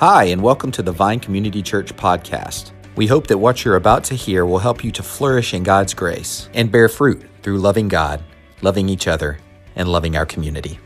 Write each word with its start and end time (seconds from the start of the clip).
Hi, 0.00 0.24
and 0.24 0.42
welcome 0.42 0.70
to 0.72 0.82
the 0.82 0.92
Vine 0.92 1.20
Community 1.20 1.62
Church 1.62 1.96
podcast. 1.96 2.72
We 2.96 3.06
hope 3.06 3.28
that 3.28 3.38
what 3.38 3.64
you're 3.64 3.76
about 3.76 4.04
to 4.04 4.14
hear 4.14 4.44
will 4.44 4.58
help 4.58 4.84
you 4.84 4.92
to 4.92 5.02
flourish 5.02 5.54
in 5.54 5.62
God's 5.62 5.94
grace 5.94 6.50
and 6.52 6.70
bear 6.70 6.90
fruit 6.90 7.24
through 7.40 7.56
loving 7.60 7.88
God, 7.88 8.22
loving 8.60 8.90
each 8.90 9.08
other, 9.08 9.38
and 9.74 9.88
loving 9.88 10.14
our 10.14 10.26
community. 10.26 10.78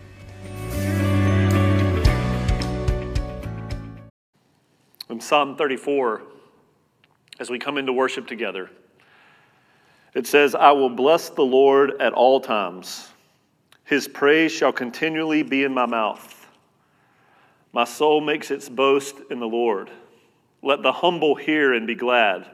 In 5.08 5.18
Psalm 5.18 5.56
34, 5.56 6.22
as 7.40 7.50
we 7.50 7.58
come 7.58 7.78
into 7.78 7.92
worship 7.92 8.28
together, 8.28 8.71
it 10.14 10.28
says, 10.28 10.54
I 10.54 10.71
will 10.71 10.88
bless 10.88 11.31
the 11.31 11.42
Lord 11.42 12.00
at 12.00 12.13
all 12.13 12.40
times. 12.40 13.08
His 13.82 14.06
praise 14.06 14.53
shall 14.53 14.72
continually 14.72 15.42
be 15.42 15.64
in 15.64 15.74
my 15.74 15.86
mouth. 15.86 16.39
My 17.73 17.84
soul 17.84 18.20
makes 18.20 18.51
its 18.51 18.69
boast 18.69 19.16
in 19.30 19.38
the 19.38 19.47
Lord. 19.47 19.91
Let 20.62 20.83
the 20.83 20.92
humble 20.92 21.37
hear 21.37 21.73
and 21.73 21.87
be 21.87 21.95
glad. 21.95 22.48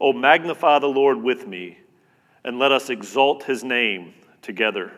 Oh, 0.00 0.12
magnify 0.12 0.78
the 0.78 0.86
Lord 0.86 1.22
with 1.22 1.46
me, 1.46 1.78
and 2.44 2.58
let 2.58 2.72
us 2.72 2.90
exalt 2.90 3.44
his 3.44 3.64
name 3.64 4.14
together. 4.42 4.92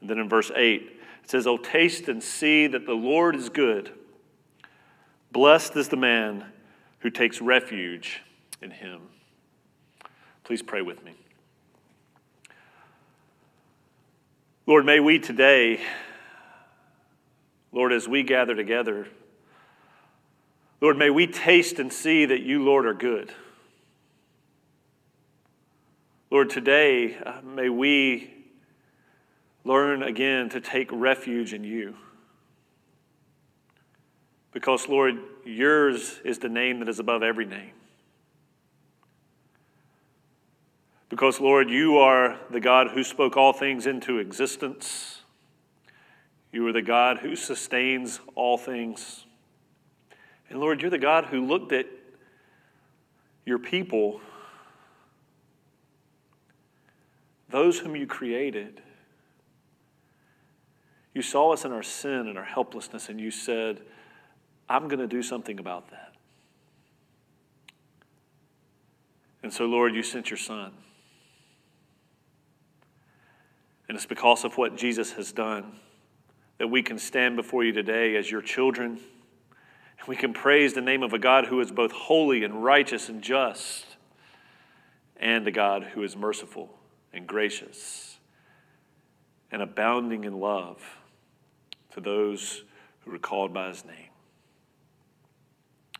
And 0.00 0.08
then 0.08 0.18
in 0.18 0.28
verse 0.28 0.50
8, 0.54 0.82
it 1.24 1.30
says, 1.30 1.46
Oh, 1.46 1.56
taste 1.56 2.08
and 2.08 2.22
see 2.22 2.66
that 2.68 2.86
the 2.86 2.94
Lord 2.94 3.34
is 3.34 3.48
good. 3.48 3.92
Blessed 5.32 5.76
is 5.76 5.88
the 5.88 5.96
man 5.96 6.44
who 7.00 7.10
takes 7.10 7.40
refuge 7.40 8.22
in 8.62 8.70
him. 8.70 9.02
Please 10.44 10.62
pray 10.62 10.82
with 10.82 11.04
me. 11.04 11.14
Lord, 14.66 14.84
may 14.84 15.00
we 15.00 15.18
today 15.18 15.80
Lord, 17.72 17.92
as 17.92 18.08
we 18.08 18.22
gather 18.22 18.54
together, 18.54 19.08
Lord, 20.80 20.96
may 20.96 21.10
we 21.10 21.26
taste 21.26 21.78
and 21.78 21.92
see 21.92 22.24
that 22.26 22.40
you, 22.40 22.64
Lord, 22.64 22.86
are 22.86 22.94
good. 22.94 23.32
Lord, 26.30 26.50
today, 26.50 27.16
uh, 27.16 27.40
may 27.42 27.68
we 27.68 28.30
learn 29.64 30.02
again 30.02 30.48
to 30.50 30.60
take 30.60 30.88
refuge 30.92 31.52
in 31.52 31.64
you. 31.64 31.96
Because, 34.52 34.88
Lord, 34.88 35.16
yours 35.44 36.20
is 36.24 36.38
the 36.38 36.48
name 36.48 36.80
that 36.80 36.88
is 36.88 36.98
above 36.98 37.22
every 37.22 37.44
name. 37.44 37.72
Because, 41.08 41.40
Lord, 41.40 41.70
you 41.70 41.98
are 41.98 42.38
the 42.50 42.60
God 42.60 42.88
who 42.88 43.02
spoke 43.02 43.36
all 43.36 43.52
things 43.52 43.86
into 43.86 44.18
existence. 44.18 45.17
You 46.52 46.66
are 46.66 46.72
the 46.72 46.82
God 46.82 47.18
who 47.18 47.36
sustains 47.36 48.20
all 48.34 48.56
things. 48.56 49.26
And 50.48 50.60
Lord, 50.60 50.80
you're 50.80 50.90
the 50.90 50.98
God 50.98 51.26
who 51.26 51.44
looked 51.44 51.72
at 51.72 51.86
your 53.44 53.58
people, 53.58 54.20
those 57.50 57.78
whom 57.78 57.96
you 57.96 58.06
created. 58.06 58.80
You 61.14 61.22
saw 61.22 61.52
us 61.52 61.64
in 61.64 61.72
our 61.72 61.82
sin 61.82 62.28
and 62.28 62.38
our 62.38 62.44
helplessness, 62.44 63.08
and 63.08 63.20
you 63.20 63.30
said, 63.30 63.80
I'm 64.68 64.88
going 64.88 65.00
to 65.00 65.06
do 65.06 65.22
something 65.22 65.58
about 65.58 65.90
that. 65.90 66.14
And 69.42 69.52
so, 69.52 69.64
Lord, 69.66 69.94
you 69.94 70.02
sent 70.02 70.30
your 70.30 70.36
son. 70.36 70.72
And 73.88 73.96
it's 73.96 74.06
because 74.06 74.44
of 74.44 74.58
what 74.58 74.76
Jesus 74.76 75.12
has 75.12 75.32
done 75.32 75.80
that 76.58 76.68
we 76.68 76.82
can 76.82 76.98
stand 76.98 77.36
before 77.36 77.64
you 77.64 77.72
today 77.72 78.16
as 78.16 78.30
your 78.30 78.42
children. 78.42 78.98
And 79.98 80.08
we 80.08 80.16
can 80.16 80.32
praise 80.32 80.74
the 80.74 80.80
name 80.80 81.02
of 81.02 81.12
a 81.12 81.18
God 81.18 81.46
who 81.46 81.60
is 81.60 81.70
both 81.70 81.92
holy 81.92 82.44
and 82.44 82.62
righteous 82.62 83.08
and 83.08 83.22
just, 83.22 83.86
and 85.16 85.46
a 85.46 85.50
God 85.50 85.84
who 85.84 86.02
is 86.02 86.16
merciful 86.16 86.70
and 87.12 87.26
gracious 87.26 88.18
and 89.50 89.62
abounding 89.62 90.24
in 90.24 90.40
love 90.40 90.82
to 91.92 92.00
those 92.00 92.64
who 93.00 93.14
are 93.14 93.18
called 93.18 93.54
by 93.54 93.68
his 93.68 93.84
name. 93.84 94.10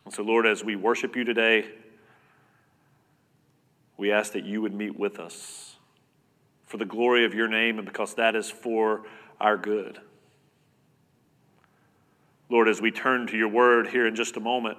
And 0.05 0.15
so, 0.15 0.23
Lord, 0.23 0.47
as 0.47 0.65
we 0.65 0.77
worship 0.77 1.17
you 1.17 1.25
today, 1.25 1.67
we 3.97 4.13
ask 4.13 4.33
that 4.33 4.45
you 4.45 4.63
would 4.63 4.75
meet 4.75 4.99
with 4.99 5.19
us 5.19 5.77
for 6.67 6.77
the 6.77 6.85
glory 6.85 7.25
of 7.25 7.35
your 7.35 7.49
name 7.49 7.79
and 7.79 7.87
because 7.87 8.15
that 8.15 8.37
is 8.37 8.51
for 8.51 9.03
our 9.41 9.57
good. 9.57 9.99
Lord, 12.51 12.69
as 12.69 12.81
we 12.81 12.91
turn 12.91 13.27
to 13.27 13.37
your 13.37 13.49
word 13.49 13.89
here 13.89 14.07
in 14.07 14.15
just 14.15 14.37
a 14.37 14.41
moment, 14.41 14.79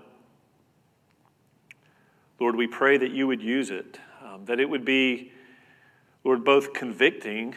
Lord, 2.40 2.56
we 2.56 2.66
pray 2.68 2.98
that 2.98 3.12
you 3.12 3.28
would 3.28 3.44
use 3.44 3.70
it, 3.70 4.00
um, 4.26 4.46
that 4.46 4.60
it 4.60 4.68
would 4.68 4.86
be, 4.86 5.32
Lord, 6.24 6.44
both 6.44 6.74
convicting 6.74 7.56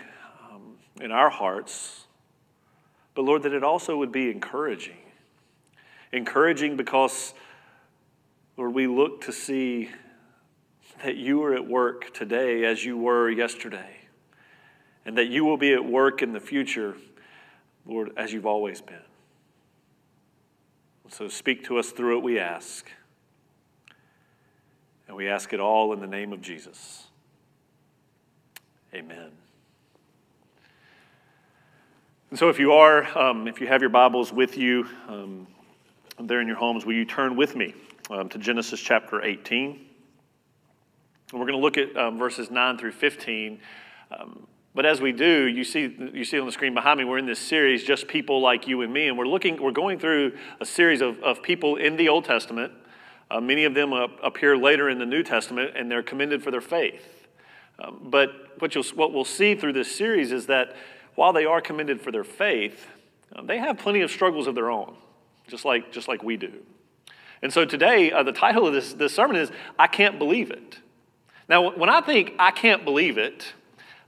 um, 0.51 0.77
in 1.01 1.13
our 1.13 1.31
hearts, 1.31 2.05
but 3.15 3.23
Lord, 3.23 3.43
that 3.45 3.53
it 3.53 3.63
also 3.63 3.97
would 3.97 4.13
be 4.13 4.31
encouraging. 4.31 4.97
Encouraging 6.13 6.77
because, 6.77 7.33
Lord, 8.57 8.75
we 8.75 8.87
look 8.87 9.23
to 9.23 9.33
see 9.33 9.91
that 11.03 11.17
you 11.17 11.43
are 11.43 11.55
at 11.55 11.67
work 11.67 12.13
today 12.13 12.65
as 12.65 12.85
you 12.85 12.99
were 12.99 13.31
yesterday, 13.31 13.97
and 15.07 15.17
that 15.17 15.29
you 15.29 15.45
will 15.45 15.57
be 15.57 15.73
at 15.73 15.85
work 15.85 16.21
in 16.21 16.33
the 16.33 16.41
future, 16.41 16.97
Lord, 17.87 18.11
as 18.17 18.33
you've 18.33 18.47
always 18.47 18.83
been. 18.83 18.99
So 21.13 21.29
speak 21.29 21.65
to 21.65 21.77
us 21.77 21.91
through 21.91 22.17
it, 22.17 22.23
we 22.23 22.39
ask. 22.39 22.91
And 25.07 25.15
we 25.15 25.29
ask 25.29 25.53
it 25.53 25.61
all 25.61 25.93
in 25.93 26.01
the 26.01 26.07
name 26.07 26.33
of 26.33 26.41
Jesus. 26.41 27.05
Amen. 28.95 29.31
And 32.31 32.39
so, 32.39 32.49
if 32.49 32.59
you 32.59 32.73
are, 32.73 33.07
um, 33.19 33.47
if 33.47 33.61
you 33.61 33.67
have 33.67 33.83
your 33.83 33.91
Bibles 33.91 34.33
with 34.33 34.57
you, 34.57 34.89
um, 35.07 35.47
there 36.19 36.41
in 36.41 36.47
your 36.47 36.57
homes, 36.57 36.87
will 36.87 36.95
you 36.95 37.05
turn 37.05 37.37
with 37.37 37.57
me 37.57 37.75
um, 38.11 38.31
to 38.31 38.39
Genesis 38.39 38.81
chapter 38.81 39.23
18? 39.23 39.67
And 41.31 41.41
we're 41.41 41.47
going 41.47 41.59
to 41.59 41.63
look 41.63 41.77
at 41.77 41.95
um, 41.95 42.17
verses 42.17 42.51
9 42.51 42.79
through 42.79 42.93
15. 42.93 43.61
But 44.75 44.87
as 44.87 45.03
we 45.03 45.13
do, 45.13 45.47
you 45.47 45.65
see, 45.65 45.95
you 46.15 46.25
see 46.25 46.41
on 46.41 46.47
the 46.47 46.53
screen 46.53 46.73
behind 46.73 46.99
me, 46.99 47.05
we're 47.05 47.19
in 47.19 47.27
this 47.27 47.39
series, 47.39 47.85
Just 47.85 48.09
People 48.09 48.41
Like 48.41 48.67
You 48.67 48.81
and 48.81 48.93
Me. 48.93 49.09
And 49.09 49.19
we're 49.19 49.27
looking, 49.27 49.63
we're 49.63 49.71
going 49.71 49.99
through 49.99 50.33
a 50.61 50.65
series 50.65 51.03
of, 51.03 51.23
of 51.23 51.43
people 51.43 51.77
in 51.77 51.97
the 51.97 52.09
Old 52.09 52.25
Testament. 52.25 52.73
Uh, 53.31 53.41
many 53.41 53.65
of 53.65 53.75
them 53.75 53.93
appear 53.93 54.57
later 54.57 54.89
in 54.89 54.99
the 54.99 55.07
New 55.07 55.23
Testament, 55.23 55.73
and 55.77 55.91
they're 55.91 56.03
commended 56.03 56.43
for 56.43 56.51
their 56.51 56.63
faith. 56.63 57.27
Um, 57.79 57.99
but 58.05 58.31
what, 58.61 58.75
you'll, 58.75 58.85
what 58.95 59.13
we'll 59.13 59.25
see 59.25 59.55
through 59.55 59.75
this 59.75 59.95
series 59.95 60.33
is 60.33 60.47
that 60.47 60.75
while 61.17 61.35
they 61.35 61.45
are 61.45 61.61
commended 61.61 62.01
for 62.01 62.11
their 62.11 62.25
faith, 62.25 62.89
uh, 63.35 63.43
they 63.43 63.59
have 63.59 63.79
plenty 63.79 64.01
of 64.01 64.11
struggles 64.11 64.47
of 64.47 64.55
their 64.55 64.71
own, 64.71 64.95
just 65.49 65.67
like, 65.67 65.93
just 65.93 66.09
like 66.09 66.23
we 66.23 66.39
do. 66.39 66.53
And 67.43 67.53
so 67.53 67.67
today, 67.67 68.11
uh, 68.11 68.23
the 68.23 68.33
title 68.33 68.67
of 68.67 68.73
this, 68.73 68.95
this 68.95 69.15
sermon 69.15 69.37
is 69.37 69.51
I 69.79 69.87
Can't 69.87 70.19
Believe 70.19 70.51
It. 70.51 70.79
Now, 71.49 71.77
when 71.77 71.91
I 71.91 72.01
think 72.01 72.35
I 72.39 72.53
can't 72.53 72.85
believe 72.85 73.19
it, 73.19 73.53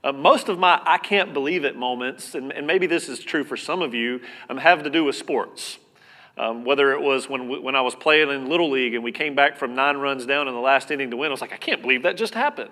uh, 0.05 0.11
most 0.11 0.49
of 0.49 0.59
my 0.59 0.79
I 0.85 0.99
can't 0.99 1.33
believe 1.33 1.65
it 1.65 1.75
moments, 1.75 2.35
and, 2.35 2.53
and 2.53 2.67
maybe 2.67 2.85
this 2.85 3.09
is 3.09 3.19
true 3.19 3.43
for 3.43 3.57
some 3.57 3.81
of 3.81 3.95
you, 3.95 4.21
um, 4.49 4.57
have 4.57 4.83
to 4.83 4.89
do 4.89 5.03
with 5.03 5.15
sports. 5.15 5.79
Um, 6.37 6.63
whether 6.63 6.91
it 6.91 7.01
was 7.01 7.27
when, 7.29 7.63
when 7.63 7.75
I 7.75 7.81
was 7.81 7.95
playing 7.95 8.29
in 8.29 8.47
Little 8.49 8.69
League 8.69 8.93
and 8.93 9.03
we 9.03 9.11
came 9.11 9.35
back 9.35 9.57
from 9.57 9.73
nine 9.73 9.97
runs 9.97 10.25
down 10.25 10.47
in 10.47 10.53
the 10.53 10.59
last 10.59 10.91
inning 10.91 11.09
to 11.11 11.17
win, 11.17 11.29
I 11.29 11.31
was 11.31 11.41
like, 11.41 11.53
I 11.53 11.57
can't 11.57 11.81
believe 11.81 12.03
that 12.03 12.17
just 12.17 12.33
happened. 12.33 12.71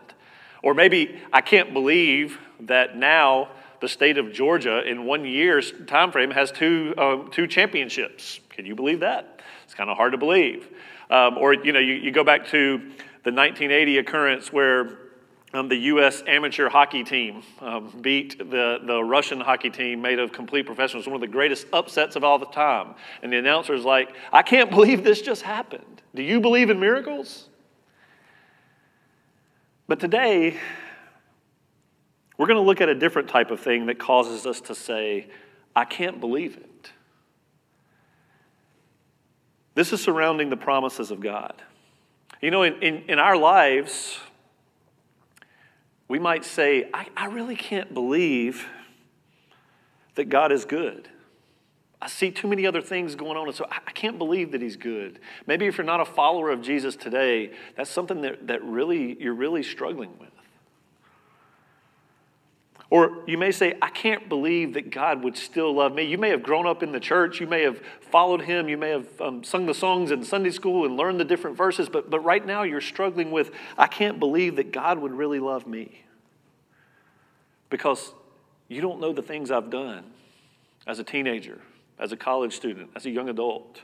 Or 0.61 0.73
maybe 0.73 1.17
I 1.31 1.41
can't 1.41 1.73
believe 1.73 2.37
that 2.59 2.97
now 2.97 3.49
the 3.79 3.87
state 3.87 4.17
of 4.17 4.33
Georgia 4.33 4.87
in 4.87 5.05
one 5.05 5.25
year's 5.25 5.73
time 5.87 6.11
frame 6.11 6.31
has 6.31 6.51
two, 6.51 6.93
uh, 6.97 7.23
two 7.31 7.47
championships. 7.47 8.41
Can 8.49 8.65
you 8.65 8.75
believe 8.75 8.99
that? 8.99 9.41
It's 9.63 9.73
kind 9.73 9.89
of 9.89 9.97
hard 9.97 10.11
to 10.11 10.17
believe. 10.17 10.67
Um, 11.09 11.37
or, 11.37 11.53
you 11.53 11.71
know, 11.71 11.79
you, 11.79 11.93
you 11.95 12.11
go 12.11 12.23
back 12.25 12.47
to 12.47 12.77
the 13.23 13.31
1980 13.31 13.97
occurrence 13.97 14.51
where 14.51 15.02
um, 15.53 15.67
the 15.67 15.75
U.S. 15.75 16.23
amateur 16.25 16.67
hockey 16.67 17.03
team 17.03 17.43
um, 17.61 17.95
beat 18.01 18.37
the, 18.39 18.79
the 18.83 19.03
Russian 19.03 19.39
hockey 19.39 19.69
team 19.69 20.01
made 20.01 20.17
of 20.17 20.31
complete 20.31 20.65
professionals, 20.65 21.05
one 21.05 21.15
of 21.15 21.21
the 21.21 21.27
greatest 21.27 21.67
upsets 21.71 22.15
of 22.15 22.23
all 22.23 22.39
the 22.39 22.47
time. 22.47 22.95
And 23.21 23.31
the 23.31 23.37
announcer's 23.37 23.85
like, 23.85 24.15
I 24.31 24.41
can't 24.41 24.69
believe 24.71 25.03
this 25.03 25.21
just 25.21 25.43
happened. 25.43 26.01
Do 26.15 26.23
you 26.23 26.39
believe 26.39 26.69
in 26.69 26.79
miracles? 26.79 27.49
But 29.87 29.99
today, 29.99 30.57
we're 32.37 32.47
going 32.47 32.57
to 32.57 32.65
look 32.65 32.81
at 32.81 32.89
a 32.89 32.95
different 32.95 33.29
type 33.29 33.51
of 33.51 33.59
thing 33.59 33.85
that 33.87 33.99
causes 33.99 34.47
us 34.47 34.59
to 34.61 34.75
say, 34.75 35.27
I 35.75 35.85
can't 35.85 36.19
believe 36.19 36.57
it. 36.57 36.91
This 39.75 39.93
is 39.93 40.01
surrounding 40.01 40.49
the 40.49 40.57
promises 40.57 41.11
of 41.11 41.19
God. 41.19 41.61
You 42.41 42.51
know, 42.51 42.63
in, 42.63 42.81
in, 42.81 42.95
in 43.07 43.19
our 43.19 43.37
lives, 43.37 44.19
we 46.07 46.19
might 46.19 46.45
say, 46.45 46.89
I, 46.93 47.07
I 47.15 47.25
really 47.27 47.55
can't 47.55 47.93
believe 47.93 48.67
that 50.15 50.25
God 50.25 50.51
is 50.51 50.65
good. 50.65 51.09
I 52.01 52.07
see 52.07 52.31
too 52.31 52.49
many 52.49 52.67
other 52.67 52.81
things 52.81 53.15
going 53.15 53.37
on, 53.37 53.47
and 53.47 53.55
so 53.55 53.65
I 53.69 53.91
can't 53.91 54.17
believe 54.17 54.51
that 54.51 54.61
he's 54.61 54.75
good. 54.75 55.19
Maybe 55.47 55.67
if 55.67 55.77
you're 55.77 55.85
not 55.85 56.01
a 56.01 56.05
follower 56.05 56.51
of 56.51 56.61
Jesus 56.61 56.97
today, 56.97 57.51
that's 57.77 57.89
something 57.89 58.21
that, 58.23 58.45
that 58.47 58.61
really 58.61 59.17
you're 59.21 59.33
really 59.33 59.63
struggling 59.63 60.11
with. 60.19 60.32
Or 62.93 63.23
you 63.25 63.39
may 63.39 63.51
say, 63.51 63.73
I 63.81 63.89
can't 63.89 64.29
believe 64.29 64.75
that 64.75 64.91
God 64.91 65.23
would 65.23 65.35
still 65.35 65.73
love 65.73 65.95
me. 65.95 66.03
You 66.03 66.19
may 66.19 66.29
have 66.29 66.43
grown 66.43 66.67
up 66.67 66.83
in 66.83 66.91
the 66.91 66.99
church, 66.99 67.41
you 67.41 67.47
may 67.47 67.63
have 67.63 67.81
followed 68.11 68.43
Him, 68.43 68.69
you 68.69 68.77
may 68.77 68.91
have 68.91 69.07
um, 69.19 69.43
sung 69.43 69.65
the 69.65 69.73
songs 69.73 70.11
in 70.11 70.23
Sunday 70.23 70.51
school 70.51 70.85
and 70.85 70.95
learned 70.95 71.19
the 71.19 71.25
different 71.25 71.57
verses, 71.57 71.89
but, 71.89 72.11
but 72.11 72.19
right 72.19 72.45
now 72.45 72.61
you're 72.61 72.81
struggling 72.81 73.31
with, 73.31 73.49
I 73.79 73.87
can't 73.87 74.19
believe 74.19 74.57
that 74.57 74.71
God 74.71 74.99
would 74.99 75.11
really 75.11 75.39
love 75.39 75.65
me. 75.65 76.03
Because 77.71 78.13
you 78.67 78.79
don't 78.79 79.01
know 79.01 79.11
the 79.11 79.23
things 79.23 79.49
I've 79.49 79.71
done 79.71 80.03
as 80.85 80.99
a 80.99 81.03
teenager, 81.03 81.61
as 81.97 82.11
a 82.11 82.15
college 82.15 82.55
student, 82.55 82.91
as 82.95 83.07
a 83.07 83.09
young 83.09 83.27
adult. 83.27 83.81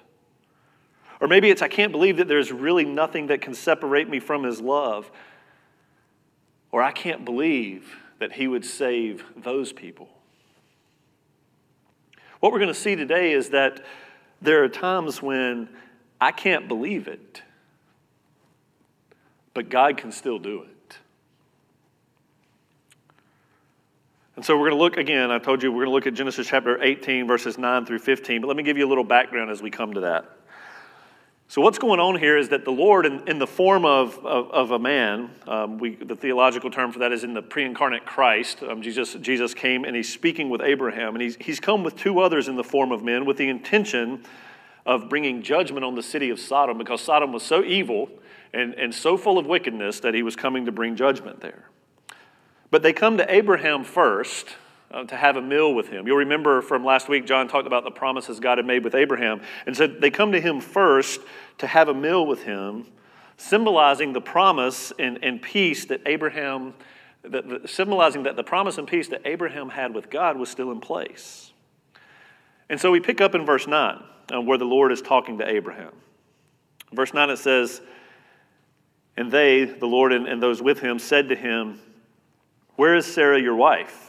Or 1.19 1.27
maybe 1.27 1.49
it's, 1.49 1.63
I 1.63 1.67
can't 1.67 1.91
believe 1.91 2.17
that 2.17 2.27
there's 2.27 2.51
really 2.51 2.85
nothing 2.85 3.25
that 3.27 3.41
can 3.41 3.55
separate 3.55 4.07
me 4.07 4.19
from 4.19 4.43
His 4.43 4.61
love. 4.61 5.09
Or 6.71 6.83
I 6.83 6.91
can't 6.91 7.25
believe 7.25 7.91
that 8.19 8.33
he 8.33 8.47
would 8.47 8.65
save 8.65 9.23
those 9.35 9.73
people. 9.73 10.09
What 12.39 12.51
we're 12.51 12.59
going 12.59 12.73
to 12.73 12.79
see 12.79 12.95
today 12.95 13.33
is 13.33 13.49
that 13.49 13.83
there 14.41 14.63
are 14.63 14.69
times 14.69 15.21
when 15.21 15.69
I 16.21 16.31
can't 16.31 16.67
believe 16.67 17.07
it, 17.07 17.41
but 19.53 19.69
God 19.69 19.97
can 19.97 20.11
still 20.11 20.39
do 20.39 20.63
it. 20.63 20.69
And 24.35 24.45
so 24.45 24.55
we're 24.55 24.69
going 24.69 24.79
to 24.79 24.83
look 24.83 24.95
again, 24.95 25.31
I 25.31 25.39
told 25.39 25.61
you 25.61 25.69
we're 25.69 25.83
going 25.83 25.87
to 25.87 25.91
look 25.91 26.07
at 26.07 26.13
Genesis 26.13 26.47
chapter 26.47 26.81
18, 26.81 27.27
verses 27.27 27.57
9 27.57 27.85
through 27.85 27.99
15, 27.99 28.39
but 28.39 28.47
let 28.47 28.55
me 28.55 28.63
give 28.63 28.77
you 28.77 28.87
a 28.87 28.87
little 28.87 29.03
background 29.03 29.51
as 29.51 29.61
we 29.61 29.69
come 29.69 29.93
to 29.95 30.01
that. 30.01 30.38
So, 31.49 31.63
what's 31.63 31.79
going 31.79 31.99
on 31.99 32.15
here 32.15 32.37
is 32.37 32.49
that 32.49 32.63
the 32.63 32.71
Lord, 32.71 33.07
in, 33.07 33.27
in 33.27 33.39
the 33.39 33.47
form 33.47 33.83
of, 33.83 34.23
of, 34.23 34.51
of 34.51 34.69
a 34.69 34.77
man, 34.77 35.31
um, 35.47 35.79
we, 35.79 35.95
the 35.95 36.15
theological 36.15 36.69
term 36.69 36.91
for 36.91 36.99
that 36.99 37.11
is 37.11 37.23
in 37.23 37.33
the 37.33 37.41
pre 37.41 37.65
incarnate 37.65 38.05
Christ. 38.05 38.61
Um, 38.61 38.83
Jesus, 38.83 39.15
Jesus 39.15 39.55
came 39.55 39.83
and 39.83 39.95
he's 39.95 40.13
speaking 40.13 40.51
with 40.51 40.61
Abraham, 40.61 41.15
and 41.15 41.23
he's, 41.23 41.37
he's 41.37 41.59
come 41.59 41.83
with 41.83 41.95
two 41.95 42.19
others 42.19 42.47
in 42.47 42.55
the 42.55 42.63
form 42.63 42.91
of 42.91 43.01
men 43.01 43.25
with 43.25 43.37
the 43.37 43.49
intention 43.49 44.23
of 44.85 45.09
bringing 45.09 45.41
judgment 45.41 45.83
on 45.83 45.95
the 45.95 46.03
city 46.03 46.29
of 46.29 46.39
Sodom 46.39 46.77
because 46.77 47.01
Sodom 47.01 47.33
was 47.33 47.41
so 47.41 47.63
evil 47.63 48.11
and, 48.53 48.75
and 48.75 48.93
so 48.93 49.17
full 49.17 49.39
of 49.39 49.47
wickedness 49.47 50.01
that 50.01 50.13
he 50.13 50.21
was 50.21 50.35
coming 50.35 50.67
to 50.67 50.71
bring 50.71 50.95
judgment 50.95 51.41
there. 51.41 51.67
But 52.69 52.83
they 52.83 52.93
come 52.93 53.17
to 53.17 53.33
Abraham 53.33 53.83
first 53.83 54.49
uh, 54.91 55.03
to 55.03 55.15
have 55.15 55.35
a 55.35 55.41
meal 55.41 55.73
with 55.73 55.87
him. 55.89 56.07
You'll 56.07 56.17
remember 56.17 56.61
from 56.61 56.83
last 56.83 57.09
week, 57.09 57.25
John 57.25 57.47
talked 57.47 57.67
about 57.67 57.83
the 57.83 57.91
promises 57.91 58.39
God 58.39 58.57
had 58.57 58.65
made 58.65 58.83
with 58.83 58.95
Abraham. 58.95 59.41
And 59.65 59.75
said 59.75 60.01
they 60.01 60.09
come 60.09 60.31
to 60.31 60.41
him 60.41 60.59
first 60.59 61.21
to 61.59 61.67
have 61.67 61.89
a 61.89 61.93
meal 61.93 62.25
with 62.25 62.43
him, 62.43 62.87
symbolizing 63.37 64.13
the 64.13 64.21
promise 64.21 64.91
and, 64.97 65.23
and 65.23 65.41
peace 65.41 65.85
that 65.85 66.01
Abraham, 66.05 66.73
that, 67.23 67.47
the, 67.47 67.67
symbolizing 67.67 68.23
that 68.23 68.35
the 68.35 68.43
promise 68.43 68.77
and 68.77 68.87
peace 68.87 69.07
that 69.09 69.21
Abraham 69.25 69.69
had 69.69 69.93
with 69.93 70.09
God 70.09 70.37
was 70.37 70.49
still 70.49 70.71
in 70.71 70.79
place. 70.79 71.51
And 72.69 72.79
so 72.79 72.91
we 72.91 72.99
pick 72.99 73.21
up 73.21 73.35
in 73.35 73.45
verse 73.45 73.67
9 73.67 74.03
uh, 74.33 74.41
where 74.41 74.57
the 74.57 74.65
Lord 74.65 74.91
is 74.91 75.01
talking 75.01 75.37
to 75.39 75.47
Abraham. 75.47 75.91
Verse 76.91 77.13
9 77.13 77.29
it 77.29 77.37
says, 77.37 77.81
And 79.17 79.31
they, 79.31 79.65
the 79.65 79.85
Lord 79.85 80.13
and, 80.13 80.27
and 80.27 80.41
those 80.41 80.61
with 80.61 80.79
him, 80.79 80.97
said 80.97 81.29
to 81.29 81.35
him, 81.35 81.79
Where 82.75 82.95
is 82.95 83.05
Sarah 83.05 83.39
your 83.39 83.55
wife? 83.55 84.08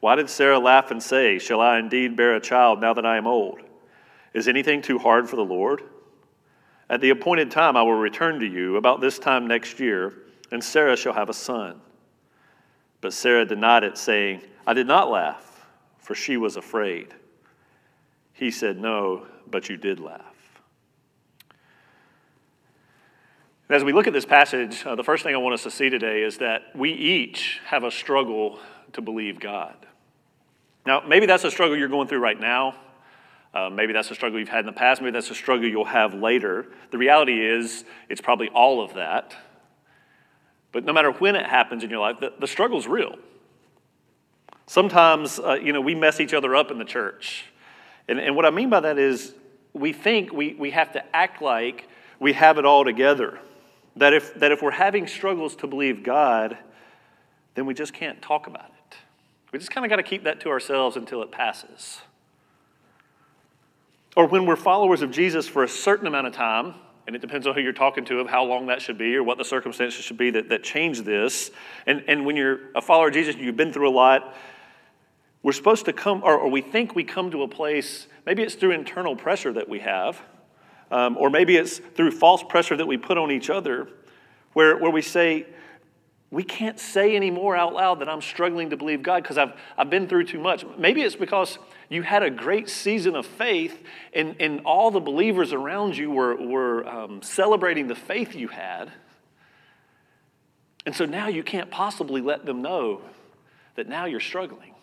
why 0.00 0.14
did 0.14 0.30
Sarah 0.30 0.58
laugh 0.58 0.90
and 0.90 1.02
say, 1.02 1.38
Shall 1.38 1.60
I 1.60 1.78
indeed 1.78 2.16
bear 2.16 2.36
a 2.36 2.40
child 2.40 2.80
now 2.80 2.94
that 2.94 3.06
I 3.06 3.16
am 3.16 3.26
old? 3.26 3.60
Is 4.32 4.46
anything 4.46 4.82
too 4.82 4.98
hard 4.98 5.28
for 5.28 5.36
the 5.36 5.44
Lord? 5.44 5.82
At 6.88 7.00
the 7.00 7.10
appointed 7.10 7.50
time 7.50 7.76
I 7.76 7.82
will 7.82 7.94
return 7.94 8.40
to 8.40 8.46
you 8.46 8.76
about 8.76 9.00
this 9.00 9.18
time 9.18 9.46
next 9.46 9.80
year, 9.80 10.14
and 10.50 10.62
Sarah 10.62 10.96
shall 10.96 11.12
have 11.12 11.28
a 11.28 11.34
son. 11.34 11.80
But 13.00 13.12
Sarah 13.12 13.44
denied 13.44 13.84
it, 13.84 13.98
saying, 13.98 14.42
I 14.66 14.74
did 14.74 14.86
not 14.86 15.10
laugh, 15.10 15.66
for 15.98 16.14
she 16.14 16.36
was 16.36 16.56
afraid. 16.56 17.14
He 18.32 18.50
said, 18.50 18.78
No, 18.78 19.26
but 19.50 19.68
you 19.68 19.76
did 19.76 19.98
laugh. 19.98 20.22
As 23.68 23.84
we 23.84 23.92
look 23.92 24.06
at 24.06 24.14
this 24.14 24.24
passage, 24.24 24.86
uh, 24.86 24.94
the 24.94 25.04
first 25.04 25.24
thing 25.24 25.34
I 25.34 25.38
want 25.38 25.54
us 25.54 25.64
to 25.64 25.70
see 25.70 25.90
today 25.90 26.22
is 26.22 26.38
that 26.38 26.74
we 26.74 26.90
each 26.90 27.60
have 27.66 27.84
a 27.84 27.90
struggle 27.90 28.58
to 28.94 29.02
believe 29.02 29.40
God. 29.40 29.87
Now, 30.88 31.02
maybe 31.06 31.26
that's 31.26 31.44
a 31.44 31.50
struggle 31.50 31.76
you're 31.76 31.86
going 31.86 32.08
through 32.08 32.20
right 32.20 32.40
now. 32.40 32.74
Uh, 33.52 33.68
maybe 33.68 33.92
that's 33.92 34.10
a 34.10 34.14
struggle 34.14 34.38
you've 34.38 34.48
had 34.48 34.60
in 34.60 34.66
the 34.66 34.72
past. 34.72 35.02
Maybe 35.02 35.10
that's 35.10 35.28
a 35.28 35.34
struggle 35.34 35.68
you'll 35.68 35.84
have 35.84 36.14
later. 36.14 36.64
The 36.92 36.96
reality 36.96 37.46
is, 37.46 37.84
it's 38.08 38.22
probably 38.22 38.48
all 38.48 38.80
of 38.80 38.94
that. 38.94 39.36
But 40.72 40.86
no 40.86 40.94
matter 40.94 41.12
when 41.12 41.36
it 41.36 41.44
happens 41.44 41.84
in 41.84 41.90
your 41.90 41.98
life, 41.98 42.20
the, 42.20 42.32
the 42.40 42.46
struggle's 42.46 42.86
real. 42.86 43.16
Sometimes, 44.66 45.38
uh, 45.38 45.58
you 45.62 45.74
know, 45.74 45.82
we 45.82 45.94
mess 45.94 46.20
each 46.20 46.32
other 46.32 46.56
up 46.56 46.70
in 46.70 46.78
the 46.78 46.86
church. 46.86 47.44
And, 48.08 48.18
and 48.18 48.34
what 48.34 48.46
I 48.46 48.50
mean 48.50 48.70
by 48.70 48.80
that 48.80 48.96
is, 48.96 49.34
we 49.74 49.92
think 49.92 50.32
we, 50.32 50.54
we 50.54 50.70
have 50.70 50.92
to 50.92 51.04
act 51.14 51.42
like 51.42 51.86
we 52.18 52.32
have 52.32 52.56
it 52.56 52.64
all 52.64 52.86
together. 52.86 53.38
That 53.96 54.14
if, 54.14 54.32
that 54.36 54.52
if 54.52 54.62
we're 54.62 54.70
having 54.70 55.06
struggles 55.06 55.54
to 55.56 55.66
believe 55.66 56.02
God, 56.02 56.56
then 57.56 57.66
we 57.66 57.74
just 57.74 57.92
can't 57.92 58.22
talk 58.22 58.46
about 58.46 58.64
it. 58.64 58.77
We 59.52 59.58
just 59.58 59.70
kind 59.70 59.84
of 59.84 59.90
got 59.90 59.96
to 59.96 60.02
keep 60.02 60.24
that 60.24 60.40
to 60.40 60.50
ourselves 60.50 60.96
until 60.96 61.22
it 61.22 61.30
passes. 61.30 62.00
Or 64.16 64.26
when 64.26 64.46
we're 64.46 64.56
followers 64.56 65.00
of 65.00 65.10
Jesus 65.10 65.48
for 65.48 65.62
a 65.62 65.68
certain 65.68 66.06
amount 66.06 66.26
of 66.26 66.32
time, 66.32 66.74
and 67.06 67.16
it 67.16 67.20
depends 67.20 67.46
on 67.46 67.54
who 67.54 67.60
you're 67.62 67.72
talking 67.72 68.04
to 68.06 68.20
of 68.20 68.28
how 68.28 68.44
long 68.44 68.66
that 68.66 68.82
should 68.82 68.98
be 68.98 69.16
or 69.16 69.22
what 69.22 69.38
the 69.38 69.44
circumstances 69.44 70.04
should 70.04 70.18
be 70.18 70.30
that, 70.32 70.50
that 70.50 70.62
change 70.62 71.02
this. 71.02 71.50
And, 71.86 72.04
and 72.06 72.26
when 72.26 72.36
you're 72.36 72.60
a 72.74 72.82
follower 72.82 73.08
of 73.08 73.14
Jesus, 73.14 73.36
you've 73.36 73.56
been 73.56 73.72
through 73.72 73.88
a 73.88 73.90
lot, 73.90 74.36
we're 75.42 75.52
supposed 75.52 75.86
to 75.86 75.92
come, 75.94 76.22
or, 76.22 76.36
or 76.36 76.50
we 76.50 76.60
think 76.60 76.94
we 76.94 77.04
come 77.04 77.30
to 77.30 77.44
a 77.44 77.48
place, 77.48 78.08
maybe 78.26 78.42
it's 78.42 78.56
through 78.56 78.72
internal 78.72 79.16
pressure 79.16 79.52
that 79.54 79.68
we 79.68 79.78
have, 79.78 80.20
um, 80.90 81.16
or 81.16 81.30
maybe 81.30 81.56
it's 81.56 81.78
through 81.78 82.10
false 82.10 82.42
pressure 82.42 82.76
that 82.76 82.86
we 82.86 82.98
put 82.98 83.16
on 83.16 83.30
each 83.30 83.48
other, 83.48 83.88
where, 84.52 84.76
where 84.76 84.90
we 84.90 85.00
say, 85.00 85.46
we 86.30 86.42
can't 86.42 86.78
say 86.78 87.16
anymore 87.16 87.56
out 87.56 87.72
loud 87.72 88.00
that 88.00 88.08
I'm 88.08 88.20
struggling 88.20 88.70
to 88.70 88.76
believe 88.76 89.02
God 89.02 89.22
because 89.22 89.38
I've, 89.38 89.52
I've 89.78 89.88
been 89.88 90.08
through 90.08 90.24
too 90.24 90.38
much. 90.38 90.64
Maybe 90.76 91.00
it's 91.00 91.16
because 91.16 91.58
you 91.88 92.02
had 92.02 92.22
a 92.22 92.30
great 92.30 92.68
season 92.68 93.16
of 93.16 93.24
faith 93.24 93.82
and, 94.12 94.36
and 94.38 94.60
all 94.66 94.90
the 94.90 95.00
believers 95.00 95.54
around 95.54 95.96
you 95.96 96.10
were, 96.10 96.36
were 96.36 96.86
um, 96.86 97.22
celebrating 97.22 97.86
the 97.86 97.94
faith 97.94 98.34
you 98.34 98.48
had. 98.48 98.92
And 100.84 100.94
so 100.94 101.06
now 101.06 101.28
you 101.28 101.42
can't 101.42 101.70
possibly 101.70 102.20
let 102.20 102.44
them 102.44 102.60
know 102.60 103.00
that 103.76 103.88
now 103.88 104.04
you're 104.04 104.20
struggling. 104.20 104.74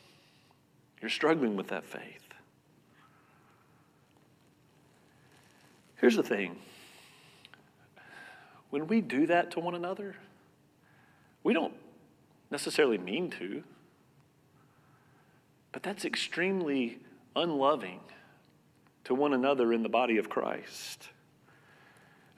You're 1.02 1.10
struggling 1.10 1.56
with 1.56 1.68
that 1.68 1.86
faith. 1.86 2.22
Here's 5.98 6.16
the 6.16 6.24
thing 6.24 6.56
when 8.72 8.88
we 8.88 9.00
do 9.00 9.28
that 9.28 9.52
to 9.52 9.60
one 9.60 9.76
another, 9.76 10.16
we 11.46 11.54
don't 11.54 11.76
necessarily 12.50 12.98
mean 12.98 13.30
to, 13.30 13.64
but 15.72 15.84
that's 15.84 16.04
extremely 16.04 16.98
unloving 17.36 18.00
to 19.04 19.14
one 19.14 19.32
another 19.32 19.72
in 19.72 19.84
the 19.84 19.90
body 19.90 20.18
of 20.18 20.28
Christ. 20.28 21.10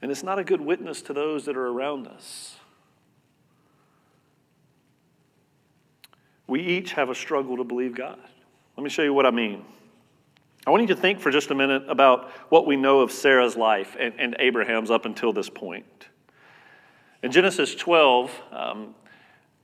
And 0.02 0.12
it's 0.12 0.24
not 0.24 0.40
a 0.40 0.44
good 0.44 0.60
witness 0.60 1.02
to 1.04 1.14
those 1.14 1.46
that 1.46 1.56
are 1.56 1.68
around 1.68 2.06
us. 2.06 2.58
We 6.46 6.62
each 6.62 6.92
have 6.92 7.10
a 7.10 7.16
struggle 7.16 7.58
to 7.58 7.64
believe 7.64 7.96
God. 7.96 8.20
Let 8.76 8.84
me 8.84 8.90
show 8.90 9.04
you 9.04 9.14
what 9.14 9.26
I 9.26 9.32
mean. 9.32 9.64
I 10.66 10.70
want 10.70 10.82
you 10.82 10.88
to 10.94 11.02
think 11.02 11.22
for 11.22 11.32
just 11.32 11.50
a 11.50 11.56
minute 11.56 11.84
about 11.88 12.30
what 12.50 12.68
we 12.68 12.76
know 12.76 13.00
of 13.00 13.14
Sarah's 13.14 13.56
life 13.56 13.96
and, 13.98 14.14
and 14.20 14.36
Abraham's 14.38 14.92
up 14.92 15.06
until 15.06 15.32
this 15.32 15.50
point. 15.50 16.10
In 17.24 17.32
Genesis 17.32 17.74
12, 17.76 18.32
um, 18.52 18.96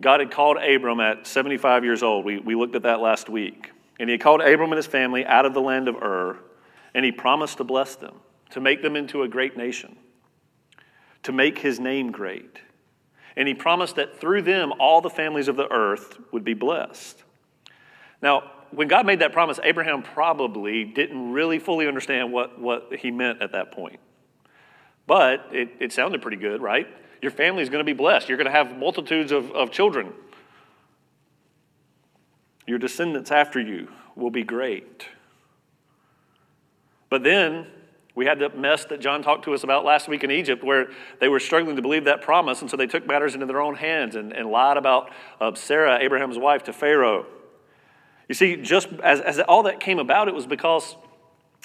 God 0.01 0.19
had 0.19 0.31
called 0.31 0.57
Abram 0.57 1.00
at 1.00 1.27
75 1.27 1.83
years 1.83 2.03
old. 2.03 2.25
We, 2.25 2.39
we 2.39 2.55
looked 2.55 2.75
at 2.75 2.83
that 2.83 3.00
last 3.00 3.29
week. 3.29 3.72
And 4.00 4.10
he 4.10 4.17
called 4.17 4.41
Abram 4.41 4.72
and 4.72 4.77
his 4.77 4.88
family 4.88 5.25
out 5.25 5.45
of 5.45 5.53
the 5.53 5.62
land 5.62 5.88
of 5.88 5.95
Ur, 5.95 6.38
and 6.93 7.05
he 7.05 7.12
promised 7.12 7.57
to 7.57 7.63
bless 7.63 7.95
them. 7.95 8.15
to 8.51 8.60
make 8.60 8.83
them 8.83 8.95
into 8.95 9.24
a 9.24 9.27
great 9.27 9.57
nation, 9.57 9.95
to 11.24 11.31
make 11.31 11.57
his 11.57 11.79
name 11.79 12.12
great. 12.12 12.60
And 13.36 13.48
he 13.48 13.55
promised 13.55 13.95
that 13.95 14.19
through 14.19 14.43
them, 14.43 14.72
all 14.79 15.01
the 15.01 15.10
families 15.10 15.48
of 15.48 15.55
the 15.55 15.72
earth 15.72 16.19
would 16.31 16.43
be 16.43 16.53
blessed. 16.53 17.24
Now, 18.22 18.51
when 18.69 18.88
God 18.88 19.07
made 19.07 19.19
that 19.19 19.33
promise, 19.33 19.60
Abraham 19.63 20.03
probably 20.03 20.83
didn't 20.83 21.31
really 21.31 21.57
fully 21.57 21.88
understand 21.88 22.31
what, 22.31 22.60
what 22.60 22.93
he 23.00 23.10
meant 23.10 23.41
at 23.41 23.53
that 23.53 23.72
point. 23.72 24.00
But 25.07 25.48
it, 25.51 25.69
it 25.79 25.91
sounded 25.91 26.22
pretty 26.22 26.38
good, 26.38 26.62
right? 26.62 26.88
Your 27.24 27.32
family 27.32 27.63
is 27.63 27.70
going 27.70 27.80
to 27.80 27.86
be 27.86 27.94
blessed. 27.94 28.27
You're 28.27 28.38
going 28.38 28.51
to 28.51 28.51
have 28.51 28.77
multitudes 28.77 29.32
of, 29.32 29.50
of 29.51 29.72
children. 29.72 30.12
Your 32.68 32.77
descendants 32.77 33.32
after 33.32 33.62
you 33.62 33.88
will 34.18 34.30
be 34.30 34.44
great. 34.44 35.08
But 37.10 37.24
then 37.24 37.68
we 38.13 38.25
had 38.25 38.39
the 38.39 38.50
mess 38.50 38.84
that 38.86 39.00
John 39.00 39.24
talked 39.24 39.46
to 39.46 39.53
us 39.53 39.63
about 39.63 39.86
last 39.86 40.10
week 40.10 40.25
in 40.25 40.32
Egypt, 40.32 40.65
where 40.65 40.89
they 41.22 41.30
were 41.30 41.39
struggling 41.39 41.77
to 41.77 41.82
believe 41.82 42.03
that 42.03 42.22
promise, 42.22 42.60
and 42.60 42.70
so 42.70 42.75
they 42.75 42.88
took 42.88 43.08
matters 43.08 43.36
into 43.36 43.46
their 43.46 43.62
own 43.62 43.75
hands 43.75 44.18
and, 44.18 44.34
and 44.34 44.50
lied 44.50 44.75
about 44.75 45.10
uh, 45.39 45.56
Sarah, 45.56 46.00
Abraham's 46.01 46.38
wife, 46.38 46.63
to 46.63 46.74
Pharaoh. 46.74 47.25
You 48.27 48.36
see, 48.36 48.58
just 48.58 48.89
as, 49.01 49.22
as 49.22 49.39
all 49.39 49.63
that 49.63 49.80
came 49.80 49.98
about, 49.98 50.27
it 50.27 50.36
was 50.36 50.46
because 50.46 50.98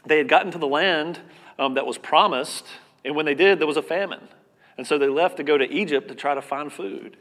they 0.07 0.19
had 0.19 0.29
gotten 0.29 0.53
to 0.53 0.59
the 0.59 0.69
land 0.69 1.19
um, 1.59 1.75
that 1.75 1.85
was 1.85 1.99
promised, 1.99 2.65
and 3.05 3.17
when 3.17 3.27
they 3.27 3.35
did, 3.35 3.59
there 3.59 3.67
was 3.67 3.77
a 3.77 3.83
famine. 3.83 4.29
And 4.79 4.87
so 4.87 4.97
they 4.97 5.09
left 5.09 5.37
to 5.39 5.43
go 5.43 5.59
to 5.59 5.71
Egypt 5.71 6.09
to 6.09 6.15
try 6.15 6.35
to 6.35 6.41
find 6.41 6.73
food. 6.73 7.17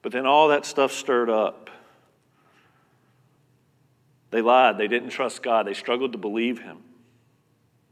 But 0.00 0.12
then 0.12 0.24
all 0.24 0.48
that 0.48 0.64
stuff 0.64 0.92
stirred 0.92 1.28
up. 1.28 1.68
They 4.30 4.40
lied. 4.40 4.78
They 4.78 4.86
didn't 4.86 5.10
trust 5.10 5.42
God. 5.42 5.66
They 5.66 5.74
struggled 5.74 6.12
to 6.12 6.18
believe 6.18 6.60
Him. 6.60 6.78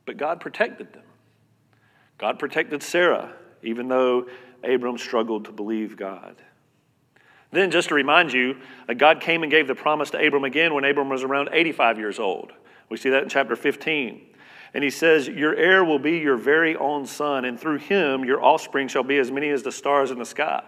But 0.05 0.17
God 0.17 0.41
protected 0.41 0.93
them. 0.93 1.03
God 2.19 2.39
protected 2.39 2.83
Sarah, 2.83 3.33
even 3.63 3.89
though 3.89 4.29
Abram 4.63 4.97
struggled 4.97 5.47
to 5.47 5.53
believe 5.53 5.97
God. 5.97 6.37
Then, 7.51 7.71
just 7.71 7.89
to 7.89 7.95
remind 7.95 8.33
you, 8.33 8.57
uh, 8.89 8.95
God 8.95 9.21
came 9.21 9.43
and 9.43 9.51
gave 9.51 9.67
the 9.67 9.75
promise 9.75 10.11
to 10.11 10.25
Abram 10.25 10.45
again 10.45 10.75
when 10.75 10.85
Abram 10.85 11.09
was 11.09 11.25
around 11.25 11.49
85 11.53 11.99
years 11.99 12.19
old. 12.19 12.53
We 12.89 12.97
see 12.97 13.11
that 13.11 13.23
in 13.23 13.29
chapter 13.29 13.57
15. 13.57 14.21
And 14.77 14.85
he 14.85 14.91
says, 14.91 15.27
Your 15.27 15.57
heir 15.57 15.83
will 15.87 15.99
be 15.99 16.19
your 16.19 16.37
very 16.37 16.77
own 16.77 17.07
son, 17.07 17.47
and 17.47 17.59
through 17.59 17.79
him 17.79 18.27
your 18.27 18.45
offspring 18.45 18.89
shall 18.89 19.03
be 19.03 19.17
as 19.17 19.31
many 19.31 19.49
as 19.49 19.63
the 19.63 19.73
stars 19.73 20.11
in 20.11 20.19
the 20.19 20.27
sky. 20.27 20.63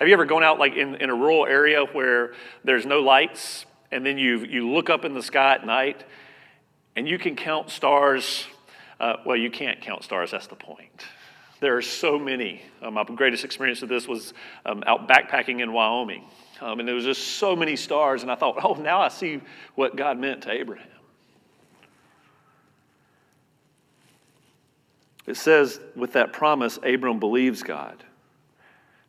Have 0.00 0.08
you 0.08 0.14
ever 0.14 0.24
gone 0.24 0.42
out 0.42 0.58
like 0.58 0.74
in, 0.74 0.96
in 0.96 1.10
a 1.10 1.14
rural 1.14 1.46
area 1.46 1.84
where 1.84 2.34
there's 2.64 2.84
no 2.84 2.98
lights, 2.98 3.64
and 3.92 4.04
then 4.04 4.18
you, 4.18 4.38
you 4.40 4.68
look 4.68 4.90
up 4.90 5.04
in 5.04 5.14
the 5.14 5.22
sky 5.22 5.54
at 5.54 5.64
night, 5.64 6.02
and 6.96 7.08
you 7.08 7.20
can 7.20 7.36
count 7.36 7.70
stars? 7.70 8.44
Uh, 8.98 9.18
well, 9.24 9.36
you 9.36 9.52
can't 9.52 9.80
count 9.80 10.02
stars, 10.02 10.32
that's 10.32 10.48
the 10.48 10.56
point. 10.56 11.04
There 11.60 11.76
are 11.76 11.82
so 11.82 12.18
many. 12.18 12.62
Um, 12.82 12.94
my 12.94 13.04
greatest 13.04 13.44
experience 13.44 13.80
of 13.80 13.88
this 13.88 14.08
was 14.08 14.34
um, 14.64 14.82
out 14.88 15.06
backpacking 15.06 15.62
in 15.62 15.72
Wyoming. 15.72 16.24
Um, 16.60 16.80
and 16.80 16.88
there 16.88 16.96
was 16.96 17.04
just 17.04 17.36
so 17.36 17.54
many 17.54 17.76
stars, 17.76 18.22
and 18.22 18.32
I 18.32 18.34
thought, 18.34 18.56
oh, 18.64 18.74
now 18.74 19.00
I 19.00 19.06
see 19.06 19.40
what 19.76 19.94
God 19.94 20.18
meant 20.18 20.42
to 20.42 20.50
Abraham. 20.50 20.88
It 25.26 25.36
says, 25.36 25.80
with 25.94 26.12
that 26.12 26.32
promise, 26.32 26.78
Abram 26.82 27.18
believes 27.18 27.62
God. 27.62 28.04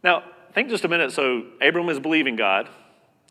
Now, 0.04 0.24
think 0.54 0.70
just 0.70 0.84
a 0.84 0.88
minute. 0.88 1.12
So, 1.12 1.44
Abram 1.62 1.90
is 1.90 2.00
believing 2.00 2.36
God, 2.36 2.68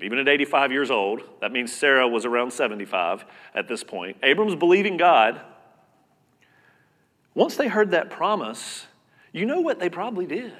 even 0.00 0.18
at 0.18 0.28
85 0.28 0.72
years 0.72 0.90
old. 0.90 1.22
That 1.40 1.50
means 1.50 1.72
Sarah 1.72 2.06
was 2.06 2.24
around 2.24 2.52
75 2.52 3.24
at 3.54 3.66
this 3.66 3.82
point. 3.82 4.16
Abram's 4.22 4.54
believing 4.54 4.96
God. 4.96 5.40
Once 7.34 7.56
they 7.56 7.68
heard 7.68 7.90
that 7.90 8.10
promise, 8.10 8.86
you 9.32 9.44
know 9.44 9.60
what 9.60 9.78
they 9.80 9.90
probably 9.90 10.26
did? 10.26 10.52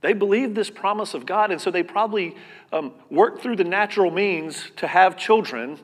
They 0.00 0.12
believed 0.12 0.54
this 0.54 0.68
promise 0.68 1.14
of 1.14 1.24
God, 1.24 1.50
and 1.50 1.58
so 1.58 1.70
they 1.70 1.82
probably 1.82 2.36
um, 2.72 2.92
worked 3.08 3.40
through 3.40 3.56
the 3.56 3.64
natural 3.64 4.10
means 4.10 4.70
to 4.76 4.86
have 4.86 5.16
children 5.16 5.78